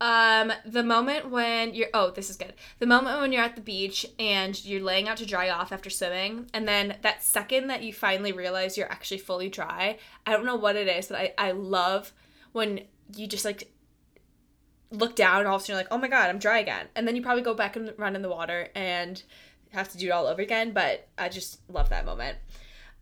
Um, 0.00 0.50
the 0.64 0.82
moment 0.82 1.30
when 1.30 1.74
you're 1.74 1.88
oh, 1.92 2.10
this 2.10 2.30
is 2.30 2.36
good. 2.36 2.54
The 2.78 2.86
moment 2.86 3.20
when 3.20 3.32
you're 3.32 3.42
at 3.42 3.56
the 3.56 3.60
beach 3.60 4.06
and 4.18 4.62
you're 4.64 4.82
laying 4.82 5.08
out 5.08 5.18
to 5.18 5.26
dry 5.26 5.50
off 5.50 5.72
after 5.72 5.90
swimming, 5.90 6.50
and 6.54 6.66
then 6.66 6.96
that 7.02 7.22
second 7.22 7.66
that 7.66 7.82
you 7.82 7.92
finally 7.92 8.32
realize 8.32 8.78
you're 8.78 8.90
actually 8.90 9.18
fully 9.18 9.50
dry. 9.50 9.98
I 10.24 10.32
don't 10.32 10.46
know 10.46 10.56
what 10.56 10.76
it 10.76 10.88
is, 10.88 11.08
but 11.08 11.18
I, 11.18 11.34
I 11.36 11.50
love 11.52 12.14
when 12.52 12.80
you 13.14 13.26
just 13.26 13.44
like 13.44 13.70
look 14.90 15.16
down 15.16 15.40
and 15.40 15.48
all 15.48 15.56
of 15.56 15.62
a 15.62 15.64
sudden 15.64 15.74
you're 15.74 15.82
like, 15.82 15.92
oh 15.92 15.98
my 15.98 16.08
god, 16.08 16.28
I'm 16.28 16.38
dry 16.38 16.58
again. 16.58 16.86
And 16.94 17.06
then 17.06 17.16
you 17.16 17.22
probably 17.22 17.42
go 17.42 17.54
back 17.54 17.76
and 17.76 17.92
run 17.98 18.16
in 18.16 18.22
the 18.22 18.28
water 18.28 18.68
and 18.74 19.22
have 19.72 19.90
to 19.92 19.98
do 19.98 20.08
it 20.08 20.10
all 20.10 20.26
over 20.26 20.42
again. 20.42 20.72
But 20.72 21.08
I 21.18 21.28
just 21.28 21.60
love 21.68 21.88
that 21.90 22.06
moment. 22.06 22.38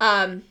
Um, 0.01 0.43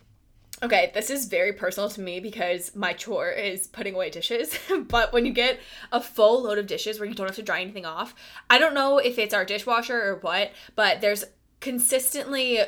okay, 0.61 0.91
this 0.93 1.09
is 1.09 1.25
very 1.25 1.53
personal 1.53 1.89
to 1.89 2.01
me 2.01 2.19
because 2.19 2.75
my 2.75 2.93
chore 2.93 3.29
is 3.29 3.67
putting 3.67 3.95
away 3.95 4.09
dishes. 4.09 4.57
but 4.87 5.11
when 5.13 5.25
you 5.25 5.33
get 5.33 5.59
a 5.91 6.01
full 6.01 6.43
load 6.43 6.57
of 6.57 6.67
dishes 6.67 6.99
where 6.99 7.07
you 7.07 7.15
don't 7.15 7.27
have 7.27 7.35
to 7.35 7.43
dry 7.43 7.61
anything 7.61 7.85
off, 7.85 8.15
I 8.49 8.57
don't 8.57 8.73
know 8.73 8.97
if 8.97 9.17
it's 9.19 9.33
our 9.33 9.45
dishwasher 9.45 10.01
or 10.01 10.15
what, 10.21 10.51
but 10.75 11.01
there's 11.01 11.23
consistently 11.59 12.59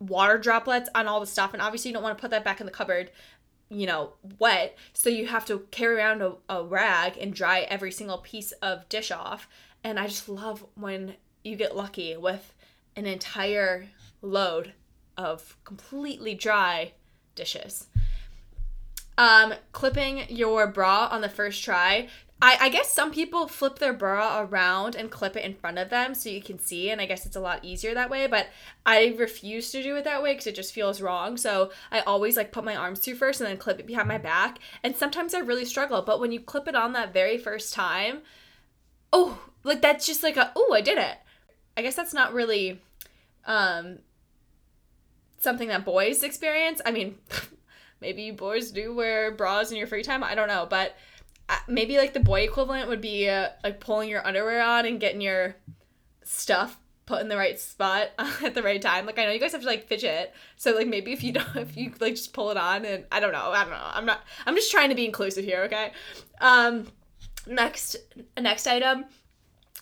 water 0.00 0.38
droplets 0.38 0.88
on 0.94 1.06
all 1.06 1.20
the 1.20 1.26
stuff. 1.26 1.52
And 1.52 1.62
obviously, 1.62 1.90
you 1.90 1.94
don't 1.94 2.02
want 2.02 2.16
to 2.16 2.20
put 2.20 2.30
that 2.30 2.44
back 2.44 2.60
in 2.60 2.66
the 2.66 2.72
cupboard 2.72 3.10
you 3.68 3.86
know, 3.86 4.14
wet. 4.38 4.76
So 4.92 5.08
you 5.08 5.26
have 5.26 5.44
to 5.46 5.66
carry 5.70 5.96
around 5.96 6.22
a, 6.22 6.34
a 6.48 6.64
rag 6.64 7.16
and 7.18 7.34
dry 7.34 7.60
every 7.60 7.92
single 7.92 8.18
piece 8.18 8.52
of 8.52 8.88
dish 8.88 9.10
off. 9.10 9.48
And 9.82 9.98
I 9.98 10.06
just 10.06 10.28
love 10.28 10.64
when 10.74 11.14
you 11.42 11.56
get 11.56 11.76
lucky 11.76 12.16
with 12.16 12.54
an 12.96 13.06
entire 13.06 13.86
load 14.22 14.72
of 15.16 15.56
completely 15.64 16.34
dry 16.34 16.92
dishes. 17.34 17.86
Um, 19.16 19.54
clipping 19.72 20.24
your 20.28 20.66
bra 20.66 21.08
on 21.10 21.20
the 21.20 21.28
first 21.28 21.62
try. 21.62 22.08
I, 22.44 22.58
I 22.66 22.68
guess 22.68 22.92
some 22.92 23.10
people 23.10 23.48
flip 23.48 23.78
their 23.78 23.94
bra 23.94 24.42
around 24.42 24.96
and 24.96 25.10
clip 25.10 25.34
it 25.34 25.46
in 25.46 25.54
front 25.54 25.78
of 25.78 25.88
them 25.88 26.14
so 26.14 26.28
you 26.28 26.42
can 26.42 26.58
see, 26.58 26.90
and 26.90 27.00
I 27.00 27.06
guess 27.06 27.24
it's 27.24 27.36
a 27.36 27.40
lot 27.40 27.64
easier 27.64 27.94
that 27.94 28.10
way. 28.10 28.26
But 28.26 28.48
I 28.84 29.14
refuse 29.18 29.72
to 29.72 29.82
do 29.82 29.96
it 29.96 30.04
that 30.04 30.22
way 30.22 30.34
because 30.34 30.46
it 30.46 30.54
just 30.54 30.74
feels 30.74 31.00
wrong. 31.00 31.38
So 31.38 31.72
I 31.90 32.00
always 32.00 32.36
like 32.36 32.52
put 32.52 32.62
my 32.62 32.76
arms 32.76 32.98
through 32.98 33.14
first 33.14 33.40
and 33.40 33.48
then 33.48 33.56
clip 33.56 33.80
it 33.80 33.86
behind 33.86 34.08
my 34.08 34.18
back. 34.18 34.58
And 34.82 34.94
sometimes 34.94 35.32
I 35.32 35.38
really 35.38 35.64
struggle, 35.64 36.02
but 36.02 36.20
when 36.20 36.32
you 36.32 36.40
clip 36.40 36.68
it 36.68 36.74
on 36.74 36.92
that 36.92 37.14
very 37.14 37.38
first 37.38 37.72
time, 37.72 38.18
oh, 39.10 39.40
like 39.62 39.80
that's 39.80 40.04
just 40.04 40.22
like 40.22 40.36
a 40.36 40.52
oh, 40.54 40.74
I 40.74 40.82
did 40.82 40.98
it. 40.98 41.16
I 41.78 41.80
guess 41.80 41.96
that's 41.96 42.12
not 42.12 42.34
really 42.34 42.82
um 43.46 44.00
something 45.38 45.68
that 45.68 45.86
boys 45.86 46.22
experience. 46.22 46.82
I 46.84 46.90
mean, 46.90 47.16
maybe 48.02 48.20
you 48.24 48.34
boys 48.34 48.70
do 48.70 48.94
wear 48.94 49.32
bras 49.32 49.70
in 49.70 49.78
your 49.78 49.86
free 49.86 50.02
time. 50.02 50.22
I 50.22 50.34
don't 50.34 50.48
know, 50.48 50.66
but 50.68 50.94
maybe 51.68 51.96
like 51.96 52.12
the 52.12 52.20
boy 52.20 52.40
equivalent 52.40 52.88
would 52.88 53.00
be 53.00 53.28
uh, 53.28 53.50
like 53.62 53.80
pulling 53.80 54.08
your 54.08 54.26
underwear 54.26 54.62
on 54.62 54.86
and 54.86 55.00
getting 55.00 55.20
your 55.20 55.56
stuff 56.22 56.78
put 57.06 57.20
in 57.20 57.28
the 57.28 57.36
right 57.36 57.58
spot 57.60 58.08
at 58.18 58.54
the 58.54 58.62
right 58.62 58.80
time. 58.80 59.06
Like 59.06 59.18
I 59.18 59.24
know 59.24 59.32
you 59.32 59.40
guys 59.40 59.52
have 59.52 59.60
to 59.60 59.66
like 59.66 59.86
fidget, 59.86 60.34
so 60.56 60.72
like 60.72 60.86
maybe 60.86 61.12
if 61.12 61.22
you 61.22 61.32
don't, 61.32 61.48
if 61.56 61.76
you 61.76 61.92
like 62.00 62.14
just 62.14 62.32
pull 62.32 62.50
it 62.50 62.56
on 62.56 62.84
and 62.84 63.04
I 63.12 63.20
don't 63.20 63.32
know, 63.32 63.50
I 63.52 63.62
don't 63.62 63.72
know. 63.72 63.90
I'm 63.92 64.06
not. 64.06 64.20
I'm 64.46 64.54
just 64.54 64.70
trying 64.70 64.88
to 64.90 64.94
be 64.94 65.04
inclusive 65.04 65.44
here. 65.44 65.62
Okay. 65.64 65.92
Um, 66.40 66.86
next 67.46 67.96
next 68.38 68.66
item. 68.66 69.06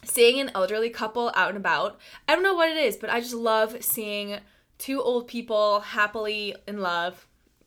Seeing 0.04 0.40
an 0.40 0.50
elderly 0.56 0.90
couple 0.90 1.30
out 1.36 1.50
and 1.50 1.56
about. 1.56 2.00
I 2.26 2.34
don't 2.34 2.42
know 2.42 2.54
what 2.54 2.70
it 2.70 2.76
is, 2.76 2.96
but 2.96 3.08
I 3.08 3.20
just 3.20 3.34
love 3.34 3.84
seeing 3.84 4.40
two 4.78 5.00
old 5.00 5.28
people 5.28 5.78
happily 5.78 6.56
in 6.66 6.80
love 6.80 7.24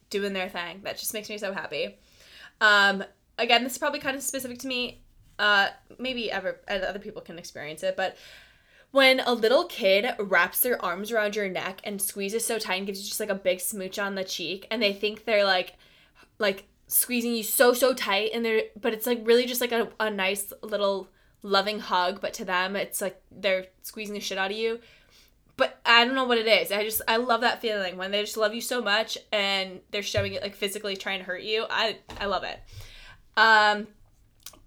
doing 0.10 0.34
their 0.34 0.50
thing. 0.50 0.82
That 0.84 0.98
just 0.98 1.14
makes 1.14 1.30
me 1.30 1.38
so 1.38 1.54
happy. 1.54 1.98
Um, 2.60 3.06
again, 3.38 3.64
this 3.64 3.74
is 3.74 3.78
probably 3.78 4.00
kind 4.00 4.16
of 4.16 4.24
specific 4.24 4.60
to 4.60 4.68
me. 4.68 5.02
Uh, 5.38 5.68
maybe 6.00 6.32
ever 6.32 6.62
other 6.68 7.00
people 7.00 7.22
can 7.22 7.38
experience 7.38 7.84
it, 7.84 7.98
but 7.98 8.16
when 8.92 9.20
a 9.20 9.34
little 9.34 9.66
kid 9.66 10.06
wraps 10.18 10.62
their 10.62 10.82
arms 10.84 11.12
around 11.12 11.36
your 11.36 11.50
neck 11.50 11.82
and 11.84 12.02
squeezes 12.02 12.46
so 12.46 12.58
tight 12.58 12.76
and 12.76 12.88
gives 12.88 13.02
you 13.02 13.08
just 13.08 13.20
like 13.20 13.30
a 13.30 13.36
big 13.36 13.60
smooch 13.60 14.00
on 14.00 14.16
the 14.16 14.24
cheek, 14.24 14.66
and 14.72 14.82
they 14.82 14.94
think 14.94 15.26
they're 15.26 15.44
like, 15.44 15.74
like 16.40 16.68
squeezing 16.88 17.34
you 17.34 17.44
so 17.44 17.74
so 17.74 17.94
tight, 17.94 18.32
and 18.34 18.46
they're 18.46 18.64
but 18.80 18.94
it's 18.94 19.06
like 19.06 19.20
really 19.24 19.46
just 19.46 19.60
like 19.60 19.74
a, 19.74 19.90
a 20.00 20.10
nice 20.10 20.54
little 20.62 21.10
loving 21.42 21.80
hug, 21.80 22.22
but 22.22 22.34
to 22.36 22.46
them 22.46 22.78
it's 22.78 23.02
like 23.02 23.22
they're 23.30 23.66
squeezing 23.82 24.14
the 24.14 24.22
shit 24.22 24.38
out 24.38 24.52
of 24.52 24.58
you. 24.58 24.80
But 25.58 25.80
I 25.86 26.04
don't 26.06 26.16
know 26.16 26.26
what 26.26 26.38
it 26.38 26.48
is. 26.48 26.72
I 26.72 26.84
just 26.84 27.02
I 27.08 27.18
love 27.18 27.42
that 27.42 27.62
feeling 27.62 27.98
when 27.98 28.12
they 28.12 28.22
just 28.22 28.38
love 28.38 28.54
you 28.54 28.62
so 28.62 28.82
much 28.82 29.18
and 29.32 29.82
they're 29.92 30.04
showing 30.04 30.34
it 30.34 30.42
like 30.42 30.56
physically 30.56 30.96
trying 30.96 31.20
to 31.20 31.26
hurt 31.26 31.44
you. 31.44 31.66
I 31.70 31.98
I 32.18 32.28
love 32.28 32.44
it. 32.44 32.60
Um, 33.38 33.88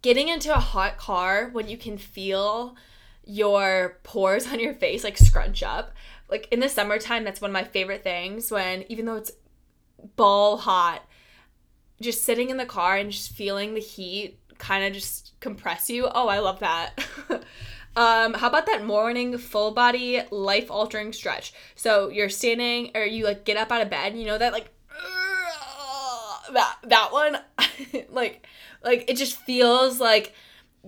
getting 0.03 0.29
into 0.29 0.55
a 0.55 0.61
hot 0.61 0.97
car 0.97 1.51
when 1.53 1.69
you 1.69 1.77
can 1.77 1.99
feel 1.99 2.77
your 3.25 3.99
pores 4.05 4.47
on 4.47 4.59
your 4.59 4.75
face 4.75 5.05
like 5.05 5.19
scrunch 5.19 5.63
up. 5.63 5.93
Like 6.29 6.49
in 6.51 6.61
the 6.61 6.69
summertime, 6.69 7.25
that's 7.25 7.41
one 7.41 7.51
of 7.51 7.55
my 7.55 7.65
favorite 7.65 8.03
things 8.03 8.51
when 8.51 8.85
even 8.89 9.07
though 9.07 9.17
it's 9.17 9.33
ball 10.17 10.57
hot, 10.59 11.05
just 12.01 12.25
sitting 12.25 12.51
in 12.51 12.57
the 12.57 12.67
car 12.67 12.97
and 12.97 13.11
just 13.11 13.33
feeling 13.33 13.75
the 13.75 13.81
heat 13.81 14.39
kind 14.59 14.85
of 14.85 14.93
just 14.93 15.33
compress 15.41 15.89
you. 15.89 16.09
Oh, 16.13 16.29
I 16.29 16.39
love 16.41 16.61
that. 16.61 16.99
um, 17.97 18.35
how 18.35 18.49
about 18.49 18.67
that 18.67 18.85
morning 18.85 19.37
full 19.39 19.73
body 19.73 20.23
life 20.31 20.71
altering 20.71 21.13
stretch? 21.13 21.53
So 21.75 22.09
you're 22.09 22.29
standing 22.29 22.91
or 22.95 23.05
you 23.05 23.25
like 23.25 23.45
get 23.45 23.57
up 23.57 23.73
out 23.73 23.83
of 23.83 23.91
bed, 23.91 24.17
you 24.17 24.27
know 24.27 24.39
that 24.39 24.53
like 24.53 24.71
that 26.52 26.76
that 26.85 27.12
one 27.12 27.38
like 28.11 28.47
like 28.83 29.05
it 29.09 29.17
just 29.17 29.40
feels 29.43 30.00
like 30.00 30.35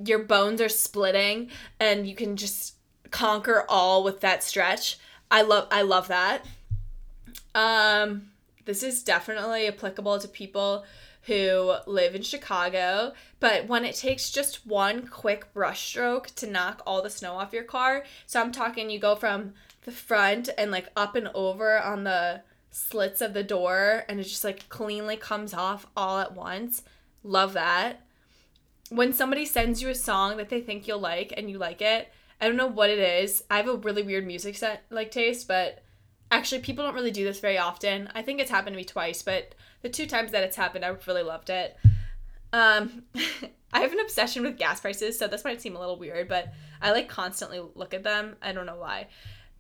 your 0.04 0.20
bones 0.20 0.60
are 0.60 0.68
splitting 0.68 1.50
and 1.78 2.06
you 2.08 2.14
can 2.14 2.36
just 2.36 2.74
conquer 3.10 3.64
all 3.68 4.04
with 4.04 4.20
that 4.20 4.42
stretch. 4.42 4.98
I 5.30 5.42
love 5.42 5.68
I 5.70 5.82
love 5.82 6.08
that. 6.08 6.44
Um 7.54 8.30
this 8.64 8.82
is 8.82 9.02
definitely 9.02 9.66
applicable 9.66 10.18
to 10.18 10.28
people 10.28 10.84
who 11.22 11.74
live 11.86 12.14
in 12.14 12.22
Chicago, 12.22 13.12
but 13.40 13.66
when 13.66 13.84
it 13.84 13.94
takes 13.94 14.30
just 14.30 14.66
one 14.66 15.06
quick 15.06 15.52
brush 15.52 15.88
stroke 15.88 16.28
to 16.36 16.46
knock 16.46 16.82
all 16.86 17.02
the 17.02 17.10
snow 17.10 17.34
off 17.34 17.52
your 17.52 17.64
car, 17.64 18.04
so 18.26 18.40
I'm 18.40 18.52
talking 18.52 18.88
you 18.90 18.98
go 18.98 19.14
from 19.14 19.52
the 19.84 19.92
front 19.92 20.48
and 20.56 20.70
like 20.70 20.88
up 20.96 21.16
and 21.16 21.28
over 21.34 21.78
on 21.78 22.04
the 22.04 22.42
slits 22.70 23.20
of 23.20 23.34
the 23.34 23.42
door 23.42 24.04
and 24.08 24.20
it 24.20 24.24
just 24.24 24.44
like 24.44 24.68
cleanly 24.68 25.16
comes 25.16 25.52
off 25.52 25.86
all 25.96 26.18
at 26.18 26.34
once. 26.34 26.82
Love 27.22 27.52
that. 27.54 28.00
When 28.88 29.12
somebody 29.12 29.44
sends 29.44 29.82
you 29.82 29.88
a 29.88 29.94
song 29.94 30.36
that 30.36 30.48
they 30.48 30.60
think 30.60 30.86
you'll 30.86 30.98
like 30.98 31.32
and 31.36 31.50
you 31.50 31.58
like 31.58 31.82
it, 31.82 32.12
I 32.40 32.46
don't 32.46 32.56
know 32.56 32.66
what 32.66 32.90
it 32.90 32.98
is. 32.98 33.44
I 33.50 33.58
have 33.58 33.68
a 33.68 33.76
really 33.76 34.02
weird 34.02 34.26
music 34.26 34.56
set 34.56 34.84
like 34.90 35.10
taste, 35.10 35.46
but 35.46 35.82
actually 36.30 36.62
people 36.62 36.84
don't 36.84 36.94
really 36.94 37.10
do 37.10 37.24
this 37.24 37.40
very 37.40 37.58
often. 37.58 38.08
I 38.14 38.22
think 38.22 38.40
it's 38.40 38.50
happened 38.50 38.74
to 38.74 38.78
me 38.78 38.84
twice, 38.84 39.22
but 39.22 39.54
the 39.82 39.88
two 39.88 40.06
times 40.06 40.32
that 40.32 40.44
it's 40.44 40.56
happened, 40.56 40.84
I've 40.84 41.06
really 41.06 41.22
loved 41.22 41.50
it. 41.50 41.76
Um, 42.52 43.04
I 43.72 43.80
have 43.80 43.92
an 43.92 44.00
obsession 44.00 44.42
with 44.42 44.58
gas 44.58 44.80
prices, 44.80 45.18
so 45.18 45.28
this 45.28 45.44
might 45.44 45.60
seem 45.62 45.76
a 45.76 45.80
little 45.80 45.98
weird, 45.98 46.28
but 46.28 46.52
I 46.82 46.92
like 46.92 47.08
constantly 47.08 47.60
look 47.74 47.94
at 47.94 48.02
them. 48.02 48.36
I 48.42 48.52
don't 48.52 48.66
know 48.66 48.76
why. 48.76 49.08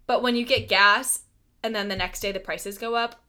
But 0.06 0.22
when 0.22 0.34
you 0.34 0.44
get 0.44 0.68
gas 0.68 1.22
and 1.62 1.74
then 1.74 1.88
the 1.88 1.96
next 1.96 2.20
day 2.20 2.32
the 2.32 2.40
prices 2.40 2.78
go 2.78 2.94
up, 2.94 3.22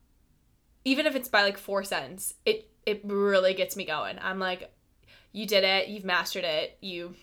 even 0.84 1.06
if 1.06 1.14
it's 1.14 1.28
by 1.28 1.42
like 1.42 1.58
4 1.58 1.84
cents, 1.84 2.34
it 2.44 2.68
it 2.84 3.00
really 3.04 3.54
gets 3.54 3.76
me 3.76 3.84
going. 3.84 4.18
I'm 4.20 4.38
like, 4.38 4.72
you 5.32 5.46
did 5.46 5.64
it, 5.64 5.88
you've 5.88 6.04
mastered 6.04 6.44
it, 6.44 6.76
you 6.80 7.14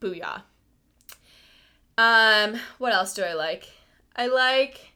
booyah. 0.00 0.42
Um, 1.98 2.58
what 2.78 2.92
else 2.92 3.14
do 3.14 3.22
I 3.22 3.34
like? 3.34 3.68
I 4.14 4.26
like 4.26 4.92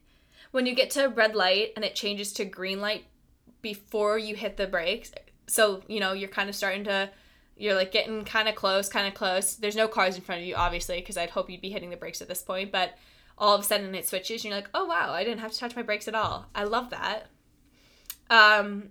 when 0.51 0.67
you 0.67 0.75
get 0.75 0.91
to 0.91 1.09
red 1.09 1.35
light 1.35 1.73
and 1.77 1.85
it 1.85 1.95
changes 1.95 2.33
to 2.35 2.45
green 2.45 2.81
light 2.81 3.05
before 3.63 4.19
you 4.19 4.35
hit 4.35 4.57
the 4.57 4.67
brakes. 4.67 5.13
So, 5.47 5.83
you 5.87 6.01
know, 6.01 6.13
you're 6.13 6.29
kind 6.29 6.49
of 6.49 6.57
starting 6.57 6.85
to 6.85 7.11
you're 7.57 7.75
like 7.75 7.93
getting 7.93 8.25
kind 8.25 8.49
of 8.49 8.55
close, 8.55 8.89
kind 8.89 9.07
of 9.07 9.13
close. 9.13 9.55
There's 9.57 9.77
no 9.77 9.87
cars 9.87 10.17
in 10.17 10.23
front 10.23 10.41
of 10.41 10.47
you 10.47 10.55
obviously 10.55 11.01
because 11.01 11.19
I'd 11.19 11.31
hope 11.31 11.51
you'd 11.51 11.61
be 11.61 11.71
hitting 11.71 11.91
the 11.91 11.97
brakes 11.97 12.23
at 12.23 12.29
this 12.29 12.43
point, 12.43 12.73
but 12.73 12.95
all 13.41 13.55
of 13.55 13.63
a 13.63 13.65
sudden 13.65 13.95
it 13.95 14.07
switches 14.07 14.45
and 14.45 14.51
you're 14.51 14.61
like, 14.61 14.71
"Oh 14.75 14.85
wow, 14.85 15.13
I 15.13 15.25
didn't 15.25 15.41
have 15.41 15.53
to 15.53 15.59
touch 15.59 15.75
my 15.75 15.83
brakes 15.83 16.07
at 16.07 16.15
all." 16.15 16.47
I 16.55 16.65
love 16.65 16.91
that. 16.91 17.27
Um, 18.31 18.91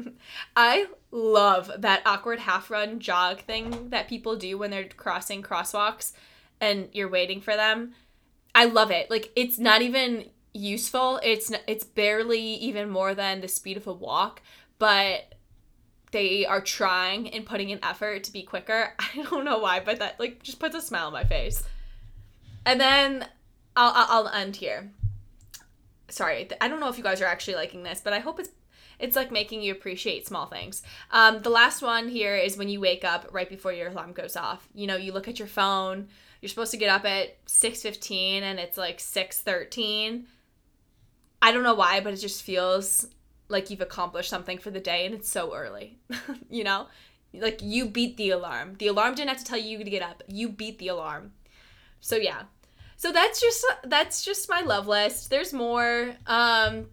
I 0.56 0.86
love 1.10 1.70
that 1.76 2.02
awkward 2.06 2.38
half 2.38 2.70
run 2.70 3.00
jog 3.00 3.40
thing 3.40 3.90
that 3.90 4.08
people 4.08 4.36
do 4.36 4.56
when 4.56 4.70
they're 4.70 4.88
crossing 4.88 5.42
crosswalks 5.42 6.12
and 6.60 6.88
you're 6.92 7.08
waiting 7.08 7.40
for 7.40 7.54
them. 7.54 7.92
I 8.54 8.64
love 8.64 8.90
it. 8.90 9.10
Like 9.10 9.30
it's 9.36 9.58
not 9.58 9.82
even 9.82 10.30
useful. 10.54 11.20
It's 11.22 11.52
it's 11.66 11.84
barely 11.84 12.40
even 12.40 12.88
more 12.88 13.14
than 13.14 13.40
the 13.40 13.48
speed 13.48 13.76
of 13.76 13.86
a 13.86 13.92
walk, 13.92 14.42
but 14.78 15.34
they 16.10 16.46
are 16.46 16.62
trying 16.62 17.28
and 17.30 17.44
putting 17.44 17.70
an 17.70 17.80
effort 17.82 18.24
to 18.24 18.32
be 18.32 18.42
quicker. 18.42 18.94
I 18.98 19.22
don't 19.22 19.44
know 19.44 19.58
why, 19.58 19.80
but 19.80 19.98
that 19.98 20.18
like 20.18 20.42
just 20.42 20.58
puts 20.58 20.74
a 20.74 20.80
smile 20.80 21.08
on 21.08 21.12
my 21.12 21.24
face. 21.24 21.62
And 22.64 22.80
then 22.80 23.26
I'll 23.78 24.26
I'll 24.26 24.28
end 24.28 24.56
here. 24.56 24.90
Sorry, 26.08 26.48
I 26.60 26.68
don't 26.68 26.80
know 26.80 26.88
if 26.88 26.98
you 26.98 27.04
guys 27.04 27.20
are 27.20 27.26
actually 27.26 27.54
liking 27.54 27.82
this, 27.82 28.00
but 28.02 28.12
I 28.12 28.18
hope 28.18 28.40
it's 28.40 28.50
it's 28.98 29.14
like 29.14 29.30
making 29.30 29.62
you 29.62 29.72
appreciate 29.72 30.26
small 30.26 30.46
things. 30.46 30.82
Um, 31.12 31.42
the 31.42 31.50
last 31.50 31.82
one 31.82 32.08
here 32.08 32.36
is 32.36 32.56
when 32.56 32.68
you 32.68 32.80
wake 32.80 33.04
up 33.04 33.28
right 33.30 33.48
before 33.48 33.72
your 33.72 33.88
alarm 33.88 34.12
goes 34.12 34.36
off. 34.36 34.68
You 34.74 34.88
know, 34.88 34.96
you 34.96 35.12
look 35.12 35.28
at 35.28 35.38
your 35.38 35.46
phone. 35.46 36.08
You're 36.40 36.48
supposed 36.48 36.72
to 36.72 36.76
get 36.76 36.90
up 36.90 37.04
at 37.04 37.44
6:15 37.46 38.42
and 38.42 38.58
it's 38.58 38.76
like 38.76 38.98
6:13. 38.98 40.26
I 41.40 41.52
don't 41.52 41.62
know 41.62 41.74
why, 41.74 42.00
but 42.00 42.12
it 42.12 42.16
just 42.16 42.42
feels 42.42 43.06
like 43.48 43.70
you've 43.70 43.80
accomplished 43.80 44.28
something 44.28 44.58
for 44.58 44.70
the 44.70 44.80
day 44.80 45.06
and 45.06 45.14
it's 45.14 45.30
so 45.30 45.54
early. 45.54 45.98
you 46.50 46.64
know? 46.64 46.88
Like 47.32 47.60
you 47.62 47.86
beat 47.86 48.16
the 48.16 48.30
alarm. 48.30 48.74
The 48.78 48.88
alarm 48.88 49.14
didn't 49.14 49.28
have 49.28 49.38
to 49.38 49.44
tell 49.44 49.58
you 49.58 49.78
to 49.84 49.90
get 49.90 50.02
up. 50.02 50.24
You 50.26 50.48
beat 50.48 50.78
the 50.78 50.88
alarm. 50.88 51.32
So 52.00 52.16
yeah. 52.16 52.44
So 52.98 53.12
that's 53.12 53.40
just 53.40 53.64
that's 53.84 54.24
just 54.24 54.50
my 54.50 54.60
love 54.60 54.88
list. 54.88 55.30
There's 55.30 55.52
more. 55.52 56.14
Um 56.26 56.86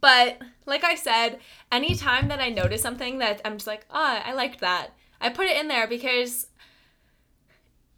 but 0.00 0.40
like 0.66 0.84
I 0.84 0.94
said, 0.94 1.40
anytime 1.72 2.28
that 2.28 2.38
I 2.38 2.50
notice 2.50 2.82
something 2.82 3.18
that 3.18 3.40
I'm 3.44 3.54
just 3.54 3.66
like, 3.66 3.86
oh, 3.90 4.20
I 4.24 4.34
liked 4.34 4.60
that, 4.60 4.90
I 5.20 5.30
put 5.30 5.46
it 5.46 5.56
in 5.56 5.68
there 5.68 5.88
because 5.88 6.48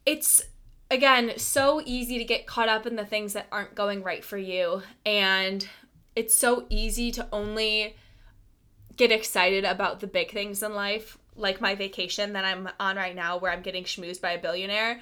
it's 0.07 0.45
again 0.91 1.33
so 1.37 1.83
easy 1.85 2.19
to 2.19 2.25
get 2.25 2.47
caught 2.47 2.69
up 2.69 2.87
in 2.87 2.97
the 2.97 3.05
things 3.05 3.33
that 3.33 3.49
aren't 3.53 3.75
going 3.75 4.03
right 4.03 4.25
for 4.25 4.39
you 4.39 4.83
and 5.05 5.69
it's 6.17 6.35
so 6.35 6.67
easy 6.71 7.11
to 7.13 7.27
only 7.31 7.95
get 8.97 9.13
excited 9.13 9.65
about 9.65 10.01
the 10.01 10.07
big 10.07 10.31
things 10.31 10.63
in 10.63 10.73
life 10.73 11.19
like 11.37 11.61
my 11.61 11.75
vacation 11.75 12.33
that 12.33 12.45
I'm 12.45 12.69
on 12.81 12.97
right 12.97 13.15
now 13.15 13.39
where 13.39 13.53
I'm 13.53 13.63
getting 13.63 13.85
schmoozed 13.85 14.21
by 14.21 14.33
a 14.33 14.41
billionaire. 14.41 15.01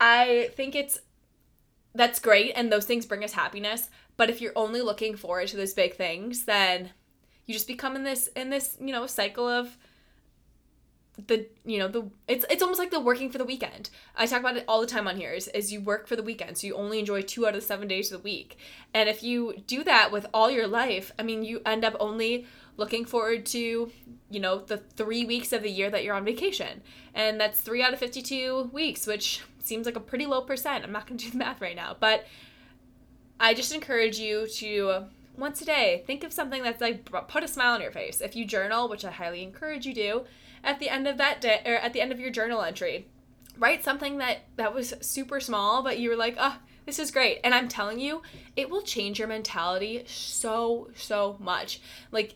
I 0.00 0.50
think 0.54 0.74
it's 0.74 1.00
that's 1.94 2.20
great 2.20 2.52
and 2.54 2.70
those 2.70 2.84
things 2.84 3.06
bring 3.06 3.24
us 3.24 3.32
happiness, 3.32 3.90
but 4.16 4.30
if 4.30 4.40
you're 4.40 4.52
only 4.56 4.80
looking 4.80 5.16
forward 5.16 5.48
to 5.48 5.56
those 5.56 5.74
big 5.74 5.94
things, 5.94 6.44
then 6.44 6.90
you 7.46 7.54
just 7.54 7.66
become 7.66 7.96
in 7.96 8.04
this 8.04 8.28
in 8.28 8.50
this, 8.50 8.76
you 8.80 8.92
know, 8.92 9.06
cycle 9.06 9.48
of 9.48 9.76
the 11.26 11.46
you 11.64 11.78
know 11.78 11.88
the 11.88 12.08
it's 12.28 12.44
it's 12.48 12.62
almost 12.62 12.78
like 12.78 12.90
the 12.90 13.00
working 13.00 13.30
for 13.30 13.38
the 13.38 13.44
weekend. 13.44 13.90
I 14.14 14.26
talk 14.26 14.40
about 14.40 14.56
it 14.56 14.64
all 14.68 14.80
the 14.80 14.86
time 14.86 15.08
on 15.08 15.16
here 15.16 15.32
is, 15.32 15.48
is 15.48 15.72
you 15.72 15.80
work 15.80 16.06
for 16.06 16.14
the 16.14 16.22
weekend 16.22 16.56
so 16.56 16.66
you 16.66 16.74
only 16.74 17.00
enjoy 17.00 17.22
two 17.22 17.46
out 17.46 17.54
of 17.54 17.60
the 17.60 17.66
seven 17.66 17.88
days 17.88 18.12
of 18.12 18.20
the 18.20 18.24
week. 18.24 18.58
And 18.94 19.08
if 19.08 19.22
you 19.22 19.62
do 19.66 19.82
that 19.84 20.12
with 20.12 20.26
all 20.32 20.50
your 20.50 20.68
life 20.68 21.10
i 21.18 21.22
mean 21.22 21.42
you 21.42 21.60
end 21.66 21.84
up 21.84 21.96
only 21.98 22.46
looking 22.76 23.04
forward 23.04 23.44
to 23.46 23.90
you 24.30 24.40
know 24.40 24.58
the 24.58 24.76
three 24.76 25.24
weeks 25.24 25.52
of 25.52 25.62
the 25.62 25.70
year 25.70 25.90
that 25.90 26.04
you're 26.04 26.14
on 26.14 26.24
vacation. 26.24 26.82
And 27.14 27.40
that's 27.40 27.60
three 27.60 27.82
out 27.82 27.92
of 27.92 27.98
52 27.98 28.70
weeks 28.72 29.06
which 29.06 29.42
seems 29.68 29.86
like 29.86 29.96
a 29.96 30.00
pretty 30.00 30.26
low 30.26 30.40
percent 30.40 30.84
i'm 30.84 30.92
not 30.92 31.06
going 31.06 31.18
to 31.18 31.26
do 31.26 31.30
the 31.30 31.38
math 31.38 31.60
right 31.60 31.76
now 31.76 31.96
but 31.98 32.26
i 33.38 33.54
just 33.54 33.72
encourage 33.74 34.18
you 34.18 34.48
to 34.48 35.04
once 35.36 35.62
a 35.62 35.64
day 35.64 36.02
think 36.06 36.24
of 36.24 36.32
something 36.32 36.62
that's 36.62 36.80
like 36.80 37.08
put 37.28 37.44
a 37.44 37.48
smile 37.48 37.74
on 37.74 37.80
your 37.80 37.92
face 37.92 38.20
if 38.20 38.34
you 38.34 38.44
journal 38.44 38.88
which 38.88 39.04
i 39.04 39.10
highly 39.10 39.42
encourage 39.42 39.86
you 39.86 39.94
do 39.94 40.24
at 40.64 40.78
the 40.78 40.88
end 40.88 41.06
of 41.06 41.18
that 41.18 41.40
day 41.40 41.60
or 41.64 41.74
at 41.74 41.92
the 41.92 42.00
end 42.00 42.12
of 42.12 42.20
your 42.20 42.30
journal 42.30 42.62
entry. 42.62 43.06
Write 43.56 43.82
something 43.84 44.18
that 44.18 44.40
that 44.56 44.74
was 44.74 44.94
super 45.00 45.40
small, 45.40 45.82
but 45.82 45.98
you 45.98 46.10
were 46.10 46.16
like, 46.16 46.36
oh, 46.38 46.58
this 46.86 46.98
is 46.98 47.10
great. 47.10 47.40
And 47.42 47.54
I'm 47.54 47.68
telling 47.68 47.98
you, 47.98 48.22
it 48.56 48.70
will 48.70 48.82
change 48.82 49.18
your 49.18 49.28
mentality 49.28 50.04
so, 50.06 50.90
so 50.94 51.36
much. 51.40 51.80
Like 52.12 52.34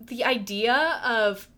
the 0.00 0.24
idea 0.24 1.00
of 1.02 1.48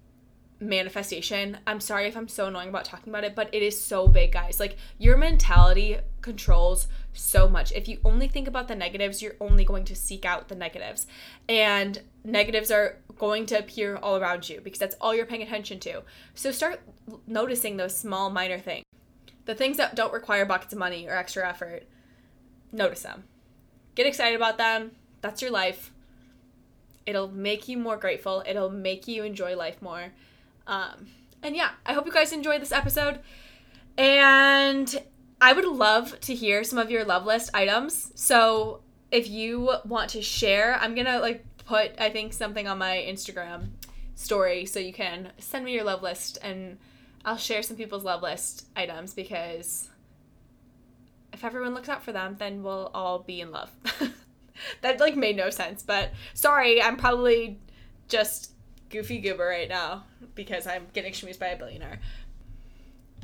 manifestation. 0.59 1.59
I'm 1.67 1.81
sorry 1.81 2.07
if 2.07 2.17
I'm 2.17 2.29
so 2.29 2.47
annoying 2.47 2.69
about 2.69 2.85
talking 2.85 3.13
about 3.13 3.25
it, 3.25 3.35
but 3.35 3.49
it 3.53 3.63
is 3.63 3.81
so 3.81 4.09
big, 4.09 4.33
guys. 4.33 4.59
Like 4.59 4.77
your 4.99 5.17
mentality 5.17 5.99
controls 6.23 6.89
so 7.13 7.49
much. 7.49 7.73
If 7.73 7.89
you 7.89 7.99
only 8.05 8.29
think 8.29 8.49
about 8.49 8.69
the 8.69 8.75
negatives, 8.75 9.23
you're 9.23 9.37
only 9.41 9.65
going 9.65 9.85
to 9.87 9.95
seek 9.95 10.25
out 10.25 10.49
the 10.49 10.55
negatives. 10.55 11.07
And 11.49 12.01
negatives 12.25 12.71
are 12.71 12.99
going 13.19 13.47
to 13.47 13.59
appear 13.59 13.97
all 13.97 14.17
around 14.17 14.49
you 14.49 14.61
because 14.61 14.79
that's 14.79 14.97
all 15.01 15.15
you're 15.15 15.27
paying 15.27 15.43
attention 15.43 15.79
to. 15.81 16.03
So 16.35 16.51
start 16.51 16.81
noticing 17.27 17.77
those 17.77 17.97
small 17.97 18.31
minor 18.31 18.59
things. 18.59 18.85
The 19.45 19.55
things 19.55 19.77
that 19.77 19.95
don't 19.95 20.13
require 20.13 20.45
buckets 20.45 20.73
of 20.73 20.79
money 20.79 21.07
or 21.07 21.15
extra 21.15 21.49
effort. 21.49 21.85
Notice 22.73 23.03
them. 23.03 23.25
Get 23.95 24.07
excited 24.07 24.37
about 24.37 24.59
them. 24.59 24.93
That's 25.21 25.41
your 25.41 25.51
life. 25.51 25.93
It'll 27.07 27.29
make 27.29 27.69
you 27.69 27.79
more 27.79 27.97
grateful. 27.97 28.43
It'll 28.47 28.71
make 28.71 29.07
you 29.07 29.23
enjoy 29.23 29.55
life 29.55 29.81
more. 29.81 30.13
Um, 30.67 31.09
and 31.43 31.57
yeah, 31.57 31.71
I 31.85 31.93
hope 31.93 32.07
you 32.07 32.13
guys 32.13 32.33
enjoyed 32.33 32.61
this 32.61 32.73
episode. 32.73 33.21
And 33.97 35.03
I 35.41 35.53
would 35.53 35.65
love 35.65 36.19
to 36.21 36.35
hear 36.35 36.65
some 36.65 36.79
of 36.79 36.91
your 36.91 37.05
love 37.05 37.25
list 37.25 37.51
items. 37.55 38.13
So 38.15 38.81
if 39.11 39.29
you 39.29 39.73
want 39.85 40.11
to 40.11 40.23
share, 40.23 40.77
I'm 40.77 40.95
gonna 40.95 41.21
like 41.21 41.45
put 41.65 41.93
I 41.99 42.11
think 42.11 42.33
something 42.33 42.67
on 42.67 42.79
my 42.79 43.05
Instagram 43.09 43.69
story 44.15 44.65
so 44.65 44.79
you 44.79 44.93
can 44.93 45.31
send 45.39 45.65
me 45.65 45.73
your 45.73 45.85
love 45.85 46.03
list 46.03 46.39
and 46.43 46.79
I'll 47.25 47.37
share 47.37 47.63
some 47.63 47.77
people's 47.77 48.05
love 48.05 48.23
list 48.23 48.67
items 48.77 49.13
because 49.13 49.91
if 51.33 51.45
everyone 51.45 51.75
looks 51.75 51.89
out 51.89 52.03
for 52.03 52.13
them, 52.13 52.37
then 52.39 52.63
we'll 52.63 52.91
all 52.95 53.19
be 53.19 53.41
in 53.41 53.51
love. 53.51 53.71
that 54.81 55.01
like 55.01 55.17
made 55.17 55.37
no 55.37 55.51
sense, 55.51 55.83
but 55.83 56.13
sorry, 56.35 56.81
I'm 56.81 56.97
probably 56.97 57.59
just 58.09 58.53
goofy 58.91 59.19
goober 59.19 59.47
right 59.47 59.69
now 59.69 60.05
because 60.35 60.67
I'm 60.67 60.87
getting 60.93 61.13
schmoozed 61.13 61.39
by 61.39 61.49
a 61.49 61.57
billionaire. 61.57 62.01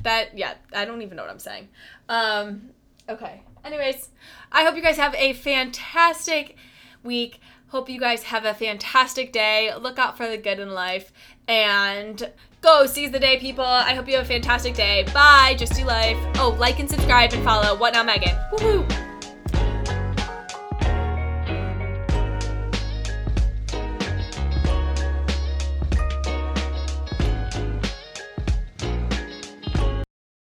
That 0.03 0.37
yeah, 0.37 0.55
I 0.73 0.85
don't 0.85 1.01
even 1.01 1.15
know 1.15 1.23
what 1.23 1.31
I'm 1.31 1.39
saying. 1.39 1.69
Um, 2.09 2.69
okay. 3.07 3.43
Anyways, 3.63 4.09
I 4.51 4.63
hope 4.63 4.75
you 4.75 4.81
guys 4.81 4.97
have 4.97 5.15
a 5.15 5.33
fantastic 5.33 6.57
week. 7.03 7.39
Hope 7.69 7.89
you 7.89 7.99
guys 7.99 8.23
have 8.23 8.45
a 8.45 8.53
fantastic 8.53 9.31
day. 9.31 9.73
Look 9.79 9.97
out 9.97 10.17
for 10.17 10.27
the 10.27 10.37
good 10.37 10.59
in 10.59 10.73
life 10.73 11.11
and 11.47 12.31
go 12.61 12.85
seize 12.85 13.11
the 13.11 13.19
day, 13.19 13.39
people. 13.39 13.65
I 13.65 13.93
hope 13.93 14.07
you 14.07 14.15
have 14.15 14.25
a 14.25 14.27
fantastic 14.27 14.75
day. 14.75 15.05
Bye. 15.13 15.55
Just 15.57 15.73
do 15.73 15.85
life. 15.85 16.17
Oh, 16.35 16.55
like 16.59 16.79
and 16.79 16.89
subscribe 16.89 17.33
and 17.33 17.43
follow 17.43 17.77
What 17.77 17.93
Now 17.93 18.03
Megan. 18.03 18.35
Woohoo! 18.51 19.12